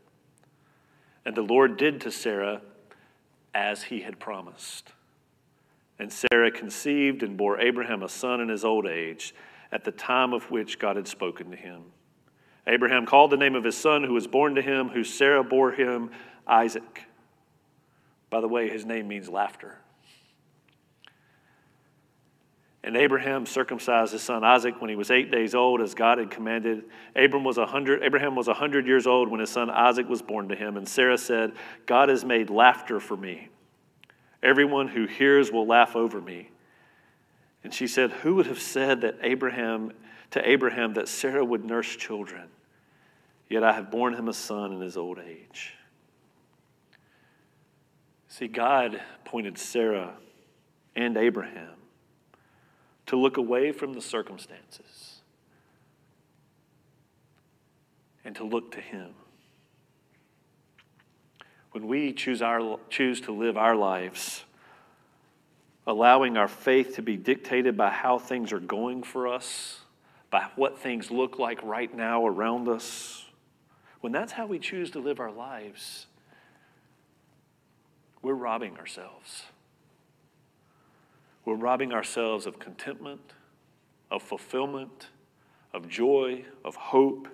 And 1.25 1.37
the 1.37 1.43
Lord 1.43 1.77
did 1.77 2.01
to 2.03 2.11
Sarah 2.11 2.62
as 3.55 3.85
he 3.85 4.01
had 4.01 4.19
promised. 4.19 4.93
And 5.99 6.12
Sarah 6.12 6.51
conceived 6.51 7.23
and 7.23 7.37
bore 7.37 7.61
Abraham 7.61 8.03
a 8.03 8.09
son 8.09 8.40
in 8.40 8.49
his 8.49 8.64
old 8.64 8.87
age 8.87 9.35
at 9.71 9.85
the 9.85 9.93
time 9.93 10.33
of 10.33 10.51
which 10.51 10.79
God 10.79 10.97
had 10.97 11.07
spoken 11.07 11.51
to 11.51 11.57
him. 11.57 11.83
Abraham 12.66 13.07
called 13.07 13.31
the 13.31 13.37
name 13.37 13.55
of 13.55 13.64
his 13.64 13.77
son 13.77 14.05
who 14.05 14.14
was 14.14 14.27
born 14.27 14.55
to 14.55 14.62
him, 14.62 14.88
who 14.88 15.05
Sarah 15.05 15.45
bore 15.45 15.73
him, 15.73 16.11
Isaac. 16.47 17.05
By 18.31 18.40
the 18.40 18.49
way, 18.49 18.69
his 18.69 18.85
name 18.85 19.09
means 19.09 19.29
laughter. 19.29 19.79
And 22.83 22.97
Abraham 22.97 23.45
circumcised 23.45 24.12
his 24.12 24.23
son 24.23 24.43
Isaac 24.43 24.81
when 24.81 24.88
he 24.88 24.97
was 24.97 25.11
eight 25.11 25.31
days 25.31 25.55
old, 25.55 25.83
as 25.83 25.95
God 25.95 26.19
had 26.19 26.31
commanded. 26.31 26.85
Abram 27.14 27.45
was 27.45 27.59
a 27.59 27.66
hundred, 27.66 28.03
Abraham 28.03 28.35
was 28.35 28.49
a 28.49 28.55
hundred 28.55 28.87
years 28.87 29.07
old 29.07 29.29
when 29.29 29.40
his 29.40 29.51
son 29.51 29.69
Isaac 29.69 30.09
was 30.09 30.23
born 30.23 30.49
to 30.49 30.55
him. 30.55 30.79
And 30.79 30.88
Sarah 30.88 31.19
said, 31.19 31.53
God 31.85 32.09
has 32.09 32.25
made 32.25 32.49
laughter 32.49 32.99
for 32.99 33.16
me. 33.16 33.49
Everyone 34.43 34.88
who 34.88 35.07
hears 35.07 35.53
will 35.53 35.66
laugh 35.66 35.95
over 35.95 36.21
me. 36.21 36.49
And 37.62 37.75
she 37.75 37.87
said, 37.87 38.11
Who 38.11 38.37
would 38.37 38.47
have 38.47 38.61
said 38.61 39.03
that 39.03 39.19
Abraham 39.23 39.93
to 40.31 40.49
Abraham 40.49 40.95
that 40.95 41.09
Sarah 41.09 41.45
would 41.45 41.64
nurse 41.64 41.95
children? 41.95 42.49
Yet 43.51 43.62
I 43.62 43.73
have 43.73 43.90
borne 43.90 44.14
him 44.14 44.29
a 44.29 44.33
son 44.33 44.73
in 44.73 44.81
his 44.81 44.97
old 44.97 45.19
age. 45.19 45.75
See, 48.29 48.49
God 48.49 49.03
pointed 49.27 49.59
Sarah 49.59 50.14
and 50.97 51.19
Abraham 51.19 51.80
to 53.11 53.16
look 53.16 53.38
away 53.38 53.73
from 53.73 53.92
the 53.92 54.01
circumstances 54.01 55.18
and 58.25 58.37
to 58.37 58.44
look 58.44 58.70
to 58.70 58.81
Him. 58.81 59.09
When 61.73 61.88
we 61.88 62.12
choose, 62.12 62.40
our, 62.40 62.79
choose 62.88 63.20
to 63.23 63.33
live 63.33 63.57
our 63.57 63.75
lives, 63.75 64.44
allowing 65.88 66.37
our 66.37 66.46
faith 66.46 66.94
to 66.94 67.03
be 67.03 67.16
dictated 67.16 67.77
by 67.77 67.90
how 67.90 68.20
things 68.20 68.53
are 68.53 68.61
going 68.61 69.03
for 69.03 69.27
us, 69.27 69.81
by 70.31 70.46
what 70.55 70.79
things 70.79 71.11
look 71.11 71.37
like 71.37 71.61
right 71.64 71.92
now 71.92 72.25
around 72.25 72.68
us, 72.68 73.25
when 74.03 74.12
that's 74.12 74.31
how 74.31 74.46
we 74.46 74.61
choose 74.61 74.92
to 74.92 75.01
live 75.01 75.18
our 75.18 75.33
lives, 75.33 76.07
we're 78.23 78.35
robbing 78.35 78.79
ourselves. 78.79 79.46
We're 81.44 81.55
robbing 81.55 81.92
ourselves 81.92 82.46
of 82.46 82.59
contentment, 82.59 83.33
of 84.11 84.22
fulfillment, 84.22 85.09
of 85.72 85.88
joy, 85.88 86.44
of 86.64 86.76
hope. 86.76 87.29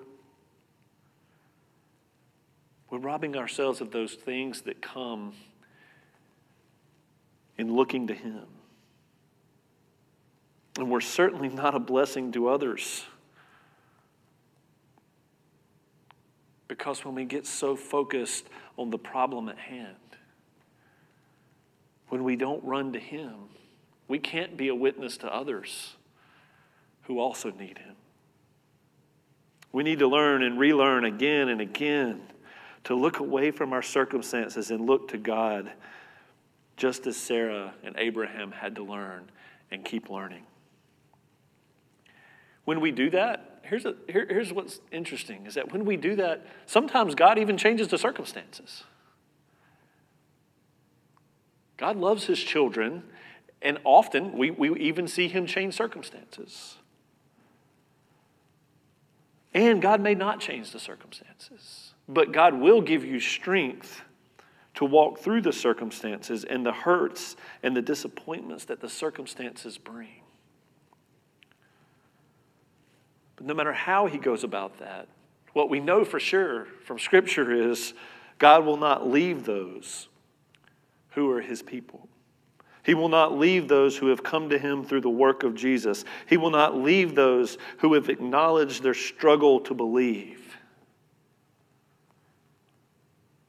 We're 2.91 2.99
robbing 2.99 3.37
ourselves 3.37 3.81
of 3.81 3.91
those 3.91 4.15
things 4.15 4.63
that 4.63 4.81
come 4.81 5.33
in 7.59 7.75
looking 7.75 8.07
to 8.07 8.15
Him. 8.15 8.45
And 10.79 10.91
we're 10.91 11.01
certainly 11.01 11.49
not 11.49 11.75
a 11.75 11.81
blessing 11.81 12.33
to 12.33 12.49
others. 12.49 13.05
Because 16.69 17.05
when 17.05 17.15
we 17.15 17.25
get 17.25 17.47
so 17.47 17.77
focused 17.77 18.49
on 18.77 18.91
the 18.91 18.99
problem 18.99 19.49
at 19.49 19.59
hand, 19.59 19.97
when 22.09 22.23
we 22.25 22.37
don't 22.37 22.63
run 22.63 22.93
to 22.93 22.99
Him, 22.99 23.35
we 24.09 24.19
can't 24.19 24.57
be 24.57 24.69
a 24.69 24.75
witness 24.75 25.17
to 25.19 25.35
others 25.35 25.95
who 27.03 27.19
also 27.19 27.51
need 27.51 27.79
Him. 27.79 27.97
We 29.73 29.83
need 29.83 29.99
to 29.99 30.09
learn 30.09 30.43
and 30.43 30.59
relearn 30.59 31.05
again 31.05 31.49
and 31.49 31.61
again 31.61 32.23
to 32.85 32.95
look 32.95 33.19
away 33.19 33.51
from 33.51 33.73
our 33.73 33.83
circumstances 33.83 34.71
and 34.71 34.87
look 34.87 35.09
to 35.09 35.19
God, 35.19 35.73
just 36.77 37.07
as 37.07 37.17
Sarah 37.17 37.75
and 37.83 37.97
Abraham 37.99 38.53
had 38.53 38.77
to 38.77 38.85
learn 38.85 39.31
and 39.71 39.85
keep 39.85 40.09
learning. 40.09 40.45
When 42.65 42.81
we 42.81 42.91
do 42.91 43.11
that, 43.11 43.61
here's, 43.63 43.85
a, 43.85 43.95
here, 44.09 44.27
here's 44.29 44.53
what's 44.53 44.81
interesting 44.91 45.47
is 45.47 45.55
that 45.55 45.73
when 45.73 45.85
we 45.85 45.97
do 45.97 46.17
that, 46.17 46.47
sometimes 46.67 47.15
God 47.15 47.39
even 47.39 47.57
changes 47.57 47.89
the 47.89 47.99
circumstances. 47.99 48.85
God 51.77 51.97
loves 51.97 52.27
his 52.27 52.39
children, 52.39 53.03
and 53.67 53.79
often 53.83 54.39
we, 54.39 54.53
we 54.53 54.79
even 54.79 55.09
see 55.09 55.27
him 55.27 55.45
change 55.45 55.75
circumstances. 55.75 56.77
And 59.53 59.83
God 59.83 60.01
may 60.01 60.15
not 60.15 60.39
change 60.39 60.71
the 60.71 60.79
circumstances, 60.79 61.95
but 62.09 62.31
God 62.31 62.55
will 62.55 62.81
give 62.81 63.05
you 63.05 63.19
strength 63.19 64.03
to 64.75 64.85
walk 64.85 65.19
through 65.19 65.41
the 65.41 65.53
circumstances 65.53 66.45
and 66.45 66.65
the 66.65 66.73
hurts 66.73 67.35
and 67.65 67.77
the 67.77 67.83
disappointments 67.83 68.67
that 68.67 68.81
the 68.81 68.89
circumstances 68.89 69.79
bring. 69.79 70.23
But 73.35 73.47
no 73.47 73.55
matter 73.55 73.73
how 73.73 74.07
he 74.07 74.19
goes 74.19 74.45
about 74.45 74.79
that, 74.79 75.09
what 75.55 75.69
we 75.71 75.81
know 75.81 76.05
for 76.05 76.21
sure 76.21 76.67
from 76.85 77.01
Scripture 77.01 77.51
is 77.51 77.95
God 78.39 78.65
will 78.65 78.77
not 78.77 79.09
leave 79.09 79.45
those 79.45 80.07
who 81.11 81.29
are 81.33 81.41
his 81.41 81.63
people. 81.63 82.09
He 82.87 82.95
will 82.95 83.09
not 83.09 83.37
leave 83.37 83.67
those 83.67 83.97
who 83.97 84.07
have 84.11 84.23
come 84.23 84.49
to 84.51 84.59
him 84.59 84.85
through 84.85 85.01
the 85.01 85.11
work 85.11 85.43
of 85.43 85.57
Jesus. 85.57 86.05
He 86.29 86.37
will 86.37 86.53
not 86.53 86.77
leave 86.77 87.17
those 87.17 87.59
who 87.79 87.95
have 87.95 88.09
acknowledged 88.09 88.85
their 88.85 88.95
struggle 88.95 89.59
to 89.63 89.75
believe. 89.75 90.57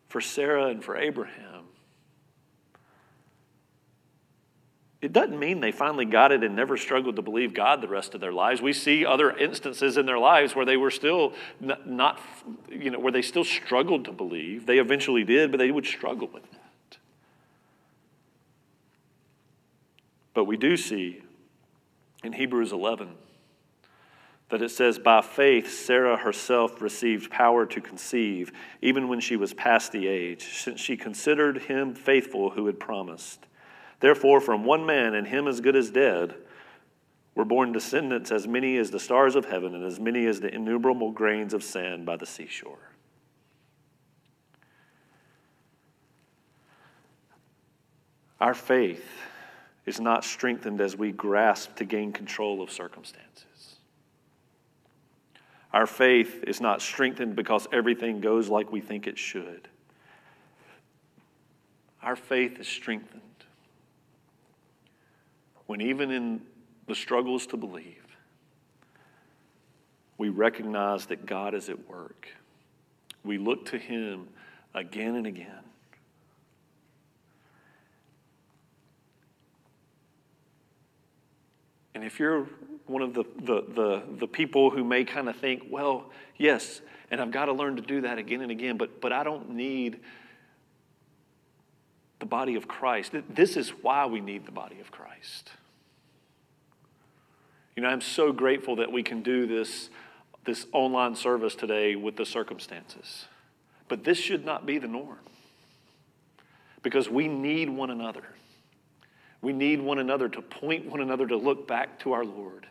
For 0.07 0.21
Sarah 0.21 0.69
and 0.69 0.83
for 0.83 0.97
Abraham, 0.97 1.65
it 5.03 5.13
doesn't 5.13 5.37
mean 5.37 5.59
they 5.59 5.71
finally 5.71 6.05
got 6.05 6.31
it 6.31 6.43
and 6.43 6.55
never 6.55 6.75
struggled 6.75 7.17
to 7.17 7.21
believe 7.21 7.53
God 7.53 7.81
the 7.81 7.87
rest 7.87 8.15
of 8.15 8.21
their 8.21 8.33
lives. 8.33 8.59
We 8.59 8.73
see 8.73 9.05
other 9.05 9.29
instances 9.37 9.97
in 9.97 10.07
their 10.07 10.17
lives 10.17 10.55
where 10.55 10.65
they 10.65 10.77
were 10.77 10.89
still 10.89 11.33
not, 11.85 12.19
you 12.71 12.89
know, 12.89 12.97
where 12.97 13.11
they 13.11 13.21
still 13.21 13.43
struggled 13.43 14.05
to 14.05 14.11
believe. 14.11 14.65
They 14.65 14.79
eventually 14.79 15.23
did, 15.23 15.51
but 15.51 15.59
they 15.59 15.69
would 15.69 15.85
struggle 15.85 16.27
with 16.33 16.43
it. 16.43 16.56
But 20.37 20.45
we 20.45 20.55
do 20.55 20.77
see 20.77 21.23
in 22.23 22.31
Hebrews 22.31 22.71
11 22.71 23.09
that 24.49 24.61
it 24.61 24.69
says, 24.69 24.99
By 24.99 25.21
faith, 25.21 25.67
Sarah 25.71 26.15
herself 26.15 26.79
received 26.79 27.31
power 27.31 27.65
to 27.65 27.81
conceive, 27.81 28.51
even 28.79 29.07
when 29.07 29.19
she 29.19 29.35
was 29.35 29.55
past 29.55 29.91
the 29.91 30.05
age, 30.05 30.43
since 30.43 30.79
she 30.79 30.95
considered 30.95 31.63
him 31.63 31.95
faithful 31.95 32.51
who 32.51 32.67
had 32.67 32.79
promised. 32.79 33.47
Therefore, 33.99 34.39
from 34.39 34.63
one 34.63 34.85
man, 34.85 35.15
and 35.15 35.25
him 35.25 35.47
as 35.47 35.59
good 35.59 35.75
as 35.75 35.89
dead, 35.89 36.35
were 37.33 37.43
born 37.43 37.71
descendants 37.71 38.31
as 38.31 38.47
many 38.47 38.77
as 38.77 38.91
the 38.91 38.99
stars 38.99 39.35
of 39.35 39.45
heaven 39.45 39.73
and 39.73 39.83
as 39.83 39.99
many 39.99 40.27
as 40.27 40.39
the 40.39 40.53
innumerable 40.53 41.11
grains 41.11 41.51
of 41.51 41.63
sand 41.63 42.05
by 42.05 42.15
the 42.15 42.27
seashore. 42.27 42.91
Our 48.39 48.53
faith 48.53 49.16
is 49.87 50.01
not 50.01 50.25
strengthened 50.25 50.81
as 50.81 50.97
we 50.97 51.13
grasp 51.13 51.75
to 51.77 51.85
gain 51.85 52.11
control 52.11 52.61
of 52.61 52.69
circumstances. 52.69 53.77
Our 55.71 55.87
faith 55.87 56.43
is 56.45 56.59
not 56.59 56.81
strengthened 56.81 57.35
because 57.35 57.67
everything 57.71 58.19
goes 58.19 58.49
like 58.49 58.71
we 58.71 58.81
think 58.81 59.07
it 59.07 59.17
should. 59.17 59.67
Our 62.03 62.17
faith 62.17 62.59
is 62.59 62.67
strengthened 62.67 63.21
when, 65.67 65.81
even 65.81 66.11
in 66.11 66.41
the 66.87 66.95
struggles 66.95 67.45
to 67.47 67.57
believe, 67.57 68.03
we 70.17 70.29
recognize 70.29 71.05
that 71.07 71.25
God 71.25 71.53
is 71.53 71.69
at 71.69 71.87
work. 71.87 72.27
We 73.23 73.37
look 73.37 73.65
to 73.67 73.77
Him 73.77 74.27
again 74.73 75.15
and 75.15 75.27
again. 75.27 75.66
And 81.97 82.05
if 82.05 82.19
you're 82.19 82.45
one 82.85 83.01
of 83.01 83.15
the, 83.15 83.23
the, 83.39 83.63
the, 83.73 84.03
the 84.19 84.27
people 84.27 84.69
who 84.69 84.83
may 84.83 85.03
kind 85.03 85.27
of 85.27 85.35
think, 85.35 85.63
well, 85.67 86.11
yes, 86.37 86.79
and 87.09 87.19
I've 87.19 87.31
got 87.31 87.45
to 87.45 87.53
learn 87.53 87.75
to 87.77 87.81
do 87.81 88.01
that 88.01 88.19
again 88.19 88.41
and 88.41 88.51
again, 88.51 88.77
but, 88.77 89.01
but 89.01 89.11
I 89.11 89.23
don't 89.23 89.49
need 89.49 89.99
the 92.19 92.27
body 92.27 92.53
of 92.53 92.67
Christ. 92.67 93.13
This 93.31 93.57
is 93.57 93.69
why 93.69 94.05
we 94.05 94.21
need 94.21 94.45
the 94.45 94.51
body 94.51 94.79
of 94.79 94.91
Christ. 94.91 95.49
You 97.75 97.81
know, 97.81 97.89
I'm 97.89 98.01
so 98.01 98.31
grateful 98.31 98.75
that 98.75 98.91
we 98.91 99.01
can 99.01 99.23
do 99.23 99.47
this, 99.47 99.89
this 100.45 100.67
online 100.73 101.15
service 101.15 101.55
today 101.55 101.95
with 101.95 102.15
the 102.15 102.27
circumstances. 102.27 103.25
But 103.87 104.03
this 104.03 104.19
should 104.19 104.45
not 104.45 104.67
be 104.67 104.77
the 104.77 104.87
norm 104.87 105.17
because 106.83 107.09
we 107.09 107.27
need 107.27 107.71
one 107.71 107.89
another. 107.89 108.35
We 109.41 109.53
need 109.53 109.81
one 109.81 109.99
another 109.99 110.29
to 110.29 110.41
point 110.41 110.89
one 110.89 111.01
another 111.01 111.27
to 111.27 111.37
look 111.37 111.67
back 111.67 111.99
to 111.99 112.13
our 112.13 112.25
Lord 112.25 112.67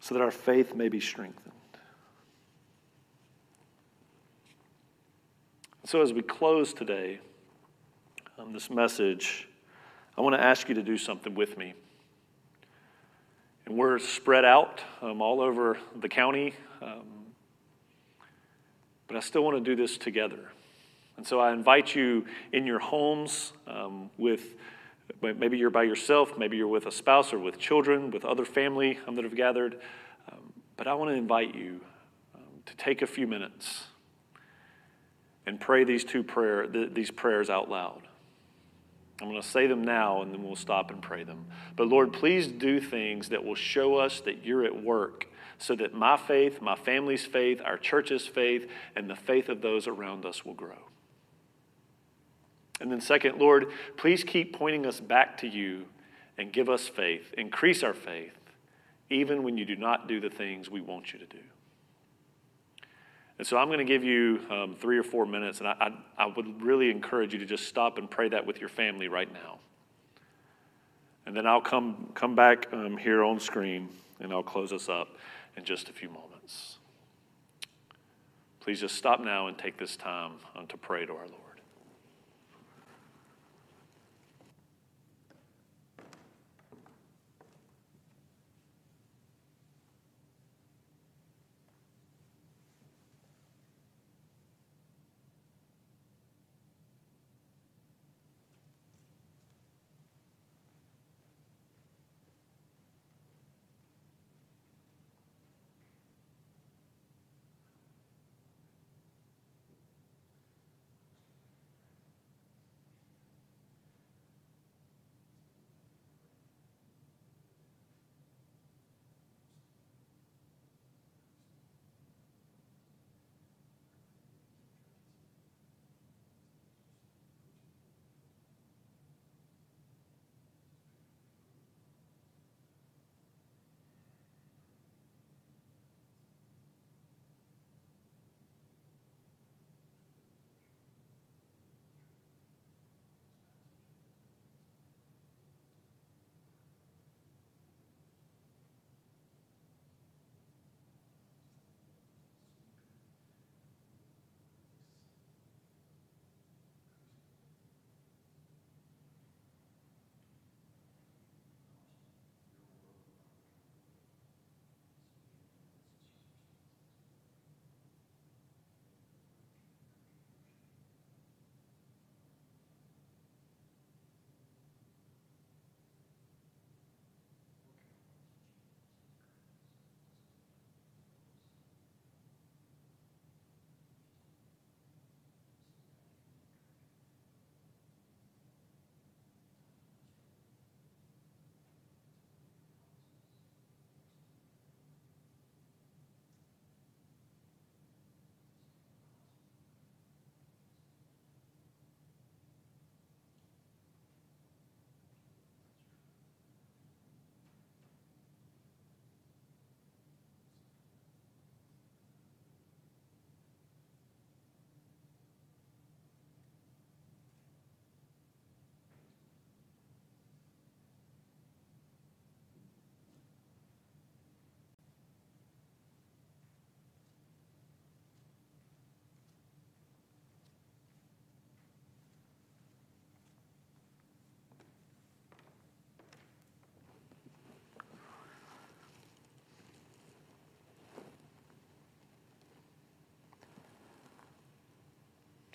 so 0.00 0.14
that 0.14 0.20
our 0.20 0.30
faith 0.30 0.74
may 0.74 0.88
be 0.88 0.98
strengthened. 0.98 1.52
So, 5.84 6.00
as 6.00 6.12
we 6.12 6.22
close 6.22 6.72
today 6.72 7.20
on 8.38 8.52
this 8.52 8.70
message, 8.70 9.48
I 10.16 10.20
want 10.20 10.34
to 10.34 10.42
ask 10.42 10.68
you 10.68 10.74
to 10.74 10.82
do 10.82 10.96
something 10.96 11.34
with 11.34 11.56
me. 11.56 11.74
And 13.66 13.76
we're 13.76 13.98
spread 13.98 14.44
out 14.44 14.80
um, 15.00 15.22
all 15.22 15.40
over 15.40 15.78
the 16.00 16.08
county, 16.08 16.54
um, 16.80 17.06
but 19.06 19.16
I 19.16 19.20
still 19.20 19.44
want 19.44 19.56
to 19.56 19.62
do 19.62 19.80
this 19.80 19.98
together. 19.98 20.50
And 21.16 21.26
so 21.26 21.40
I 21.40 21.52
invite 21.52 21.94
you 21.94 22.26
in 22.52 22.66
your 22.66 22.78
homes 22.78 23.52
um, 23.66 24.10
with 24.18 24.54
Maybe 25.20 25.56
you're 25.58 25.70
by 25.70 25.84
yourself, 25.84 26.36
maybe 26.36 26.56
you're 26.56 26.68
with 26.68 26.86
a 26.86 26.90
spouse 26.90 27.32
or 27.32 27.38
with 27.38 27.58
children, 27.58 28.10
with 28.10 28.24
other 28.24 28.44
family 28.44 28.98
um, 29.06 29.14
that 29.16 29.24
have 29.24 29.36
gathered. 29.36 29.78
Um, 30.30 30.52
but 30.76 30.86
I 30.86 30.94
want 30.94 31.10
to 31.10 31.14
invite 31.14 31.54
you 31.54 31.80
um, 32.34 32.42
to 32.66 32.76
take 32.76 33.02
a 33.02 33.06
few 33.06 33.26
minutes 33.26 33.84
and 35.46 35.60
pray 35.60 35.84
these 35.84 36.04
two 36.04 36.22
prayer, 36.22 36.66
th- 36.66 36.92
these 36.92 37.10
prayers 37.10 37.50
out 37.50 37.70
loud. 37.70 38.02
I'm 39.20 39.28
going 39.28 39.40
to 39.40 39.46
say 39.46 39.68
them 39.68 39.84
now 39.84 40.22
and 40.22 40.32
then 40.32 40.42
we'll 40.42 40.56
stop 40.56 40.90
and 40.90 41.00
pray 41.00 41.22
them. 41.22 41.46
But 41.76 41.86
Lord, 41.86 42.12
please 42.12 42.48
do 42.48 42.80
things 42.80 43.28
that 43.28 43.44
will 43.44 43.54
show 43.54 43.96
us 43.96 44.20
that 44.20 44.44
you're 44.44 44.64
at 44.64 44.82
work 44.82 45.28
so 45.58 45.76
that 45.76 45.94
my 45.94 46.16
faith, 46.16 46.60
my 46.60 46.74
family's 46.74 47.24
faith, 47.24 47.60
our 47.64 47.78
church's 47.78 48.26
faith, 48.26 48.68
and 48.96 49.08
the 49.08 49.14
faith 49.14 49.48
of 49.48 49.60
those 49.62 49.86
around 49.86 50.26
us 50.26 50.44
will 50.44 50.54
grow. 50.54 50.78
And 52.82 52.90
then, 52.90 53.00
second, 53.00 53.38
Lord, 53.38 53.68
please 53.96 54.24
keep 54.24 54.52
pointing 54.52 54.86
us 54.86 54.98
back 54.98 55.38
to 55.38 55.46
you 55.46 55.86
and 56.36 56.52
give 56.52 56.68
us 56.68 56.88
faith. 56.88 57.32
Increase 57.38 57.84
our 57.84 57.94
faith, 57.94 58.36
even 59.08 59.44
when 59.44 59.56
you 59.56 59.64
do 59.64 59.76
not 59.76 60.08
do 60.08 60.20
the 60.20 60.28
things 60.28 60.68
we 60.68 60.80
want 60.80 61.12
you 61.12 61.20
to 61.20 61.26
do. 61.26 61.38
And 63.38 63.46
so 63.46 63.56
I'm 63.56 63.68
going 63.68 63.78
to 63.78 63.84
give 63.84 64.02
you 64.02 64.40
um, 64.50 64.74
three 64.80 64.98
or 64.98 65.04
four 65.04 65.24
minutes, 65.26 65.60
and 65.60 65.68
I, 65.68 65.92
I, 66.18 66.24
I, 66.24 66.26
would 66.26 66.60
really 66.60 66.90
encourage 66.90 67.32
you 67.32 67.38
to 67.38 67.46
just 67.46 67.68
stop 67.68 67.98
and 67.98 68.10
pray 68.10 68.28
that 68.30 68.44
with 68.44 68.58
your 68.58 68.68
family 68.68 69.06
right 69.06 69.32
now. 69.32 69.60
And 71.24 71.36
then 71.36 71.46
I'll 71.46 71.60
come, 71.60 72.10
come 72.14 72.34
back 72.34 72.66
um, 72.72 72.96
here 72.96 73.22
on 73.22 73.38
screen, 73.38 73.88
and 74.18 74.32
I'll 74.32 74.42
close 74.42 74.72
us 74.72 74.88
up 74.88 75.08
in 75.56 75.62
just 75.62 75.88
a 75.88 75.92
few 75.92 76.08
moments. 76.08 76.78
Please 78.58 78.80
just 78.80 78.96
stop 78.96 79.20
now 79.20 79.46
and 79.46 79.56
take 79.56 79.78
this 79.78 79.96
time 79.96 80.32
um, 80.56 80.66
to 80.66 80.76
pray 80.76 81.06
to 81.06 81.12
our 81.12 81.28
Lord. 81.28 81.41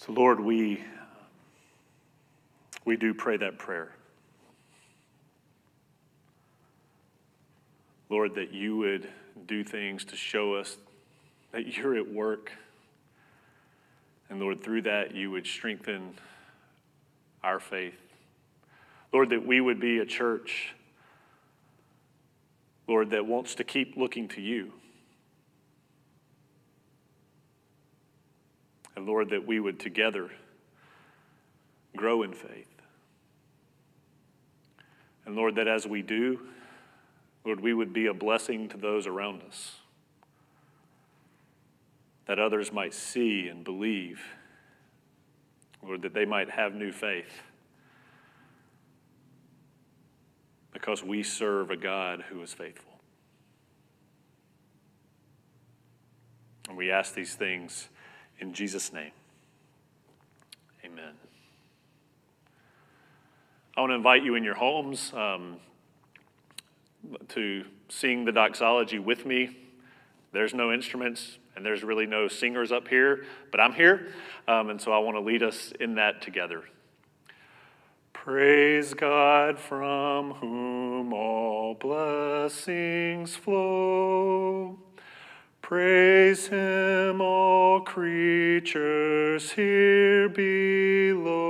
So, 0.08 0.14
Lord, 0.14 0.40
we, 0.40 0.82
we 2.86 2.96
do 2.96 3.14
pray 3.14 3.36
that 3.36 3.58
prayer. 3.58 3.92
Lord, 8.10 8.36
that 8.36 8.54
you 8.54 8.78
would 8.78 9.10
do 9.48 9.66
things 9.66 10.06
to 10.06 10.16
show 10.16 10.54
us 10.54 10.78
that 11.52 11.76
you're 11.76 11.98
at 11.98 12.10
work. 12.10 12.54
And 14.30 14.40
Lord, 14.40 14.64
through 14.64 14.84
that, 14.84 15.14
you 15.14 15.30
would 15.32 15.46
strengthen 15.46 16.14
our 17.44 17.60
faith. 17.60 18.00
Lord, 19.12 19.32
that 19.32 19.46
we 19.46 19.60
would 19.60 19.82
be 19.82 20.00
a 20.00 20.06
church, 20.06 20.74
Lord, 22.88 23.10
that 23.10 23.26
wants 23.26 23.56
to 23.56 23.66
keep 23.66 23.98
looking 23.98 24.30
to 24.30 24.42
you. 24.42 24.72
And 28.98 29.06
Lord, 29.06 29.30
that 29.30 29.46
we 29.46 29.60
would 29.60 29.80
together 29.80 30.32
grow 31.96 32.24
in 32.24 32.34
faith. 32.34 32.82
And 35.24 35.36
Lord, 35.36 35.54
that 35.58 35.68
as 35.68 35.86
we 35.86 36.02
do, 36.02 36.40
Lord, 37.46 37.60
we 37.60 37.76
would 37.76 37.94
be 37.94 38.08
a 38.08 38.14
blessing 38.16 38.68
to 38.70 38.78
those 38.78 39.06
around 39.06 39.44
us. 39.44 39.76
That 42.26 42.40
others 42.40 42.74
might 42.74 42.96
see 42.96 43.48
and 43.48 43.64
believe. 43.64 44.20
Lord, 45.84 46.02
that 46.02 46.16
they 46.16 46.26
might 46.26 46.50
have 46.50 46.74
new 46.74 46.92
faith. 46.92 47.44
Because 50.74 51.04
we 51.04 51.22
serve 51.22 51.70
a 51.70 51.78
God 51.78 52.24
who 52.30 52.42
is 52.42 52.52
faithful. 52.52 52.94
And 56.68 56.76
we 56.76 56.90
ask 56.90 57.14
these 57.14 57.36
things 57.36 57.90
in 58.40 58.54
Jesus' 58.54 58.94
name, 58.94 59.12
amen. 60.86 61.14
I 63.76 63.82
want 63.82 63.92
to 63.92 63.96
invite 63.96 64.24
you 64.24 64.36
in 64.36 64.44
your 64.44 64.56
homes 64.56 65.14
um, 65.14 65.58
to 67.30 67.66
sing 67.90 68.26
the 68.26 68.32
doxology 68.32 69.00
with 69.00 69.26
me. 69.26 69.58
There's 70.32 70.54
no 70.54 70.72
instruments 70.72 71.38
and 71.56 71.66
there's 71.66 71.84
really 71.84 72.06
no 72.06 72.28
singers 72.28 72.72
up 72.72 72.88
here, 72.88 73.26
but 73.50 73.60
I'm 73.60 73.74
here, 73.74 74.10
um, 74.48 74.70
and 74.70 74.80
so 74.80 74.92
I 74.92 75.00
want 75.00 75.18
to 75.18 75.22
lead 75.22 75.42
us 75.42 75.74
in 75.80 75.96
that 75.96 76.22
together. 76.22 76.64
Praise 78.14 78.94
God 78.94 79.58
from 79.58 80.34
whom 80.34 81.14
all 81.14 81.74
blessings 81.74 83.36
flow. 83.36 84.78
Praise 85.68 86.48
him, 86.48 87.20
all 87.20 87.82
creatures 87.82 89.52
here 89.52 90.30
below. 90.30 91.44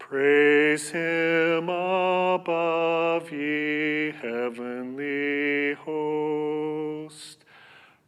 Praise 0.00 0.90
him 0.90 1.68
above, 1.68 3.30
ye 3.30 4.10
heavenly 4.20 5.74
host. 5.74 7.44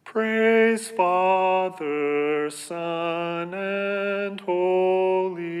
Praise 0.03 0.89
Father, 0.89 2.49
Son, 2.49 3.53
and 3.53 4.41
Holy 4.41 5.58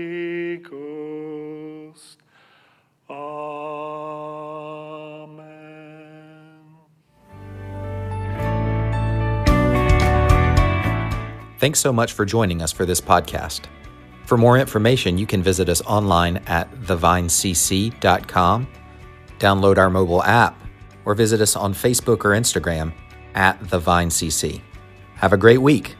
Thanks 11.59 11.79
so 11.79 11.91
much 11.91 12.13
for 12.13 12.25
joining 12.25 12.61
us 12.61 12.71
for 12.71 12.85
this 12.85 13.01
podcast. 13.01 13.65
For 14.25 14.37
more 14.37 14.57
information, 14.57 15.17
you 15.17 15.27
can 15.27 15.43
visit 15.43 15.67
us 15.67 15.81
online 15.81 16.37
at 16.47 16.71
thevinecc.com, 16.83 18.67
download 19.39 19.77
our 19.77 19.89
mobile 19.89 20.23
app, 20.23 20.61
or 21.03 21.15
visit 21.15 21.41
us 21.41 21.55
on 21.57 21.73
Facebook 21.73 22.23
or 22.23 22.29
Instagram 22.29 22.93
at 23.35 23.59
thevinecc. 23.61 24.61
Have 25.15 25.33
a 25.33 25.37
great 25.37 25.61
week. 25.61 25.97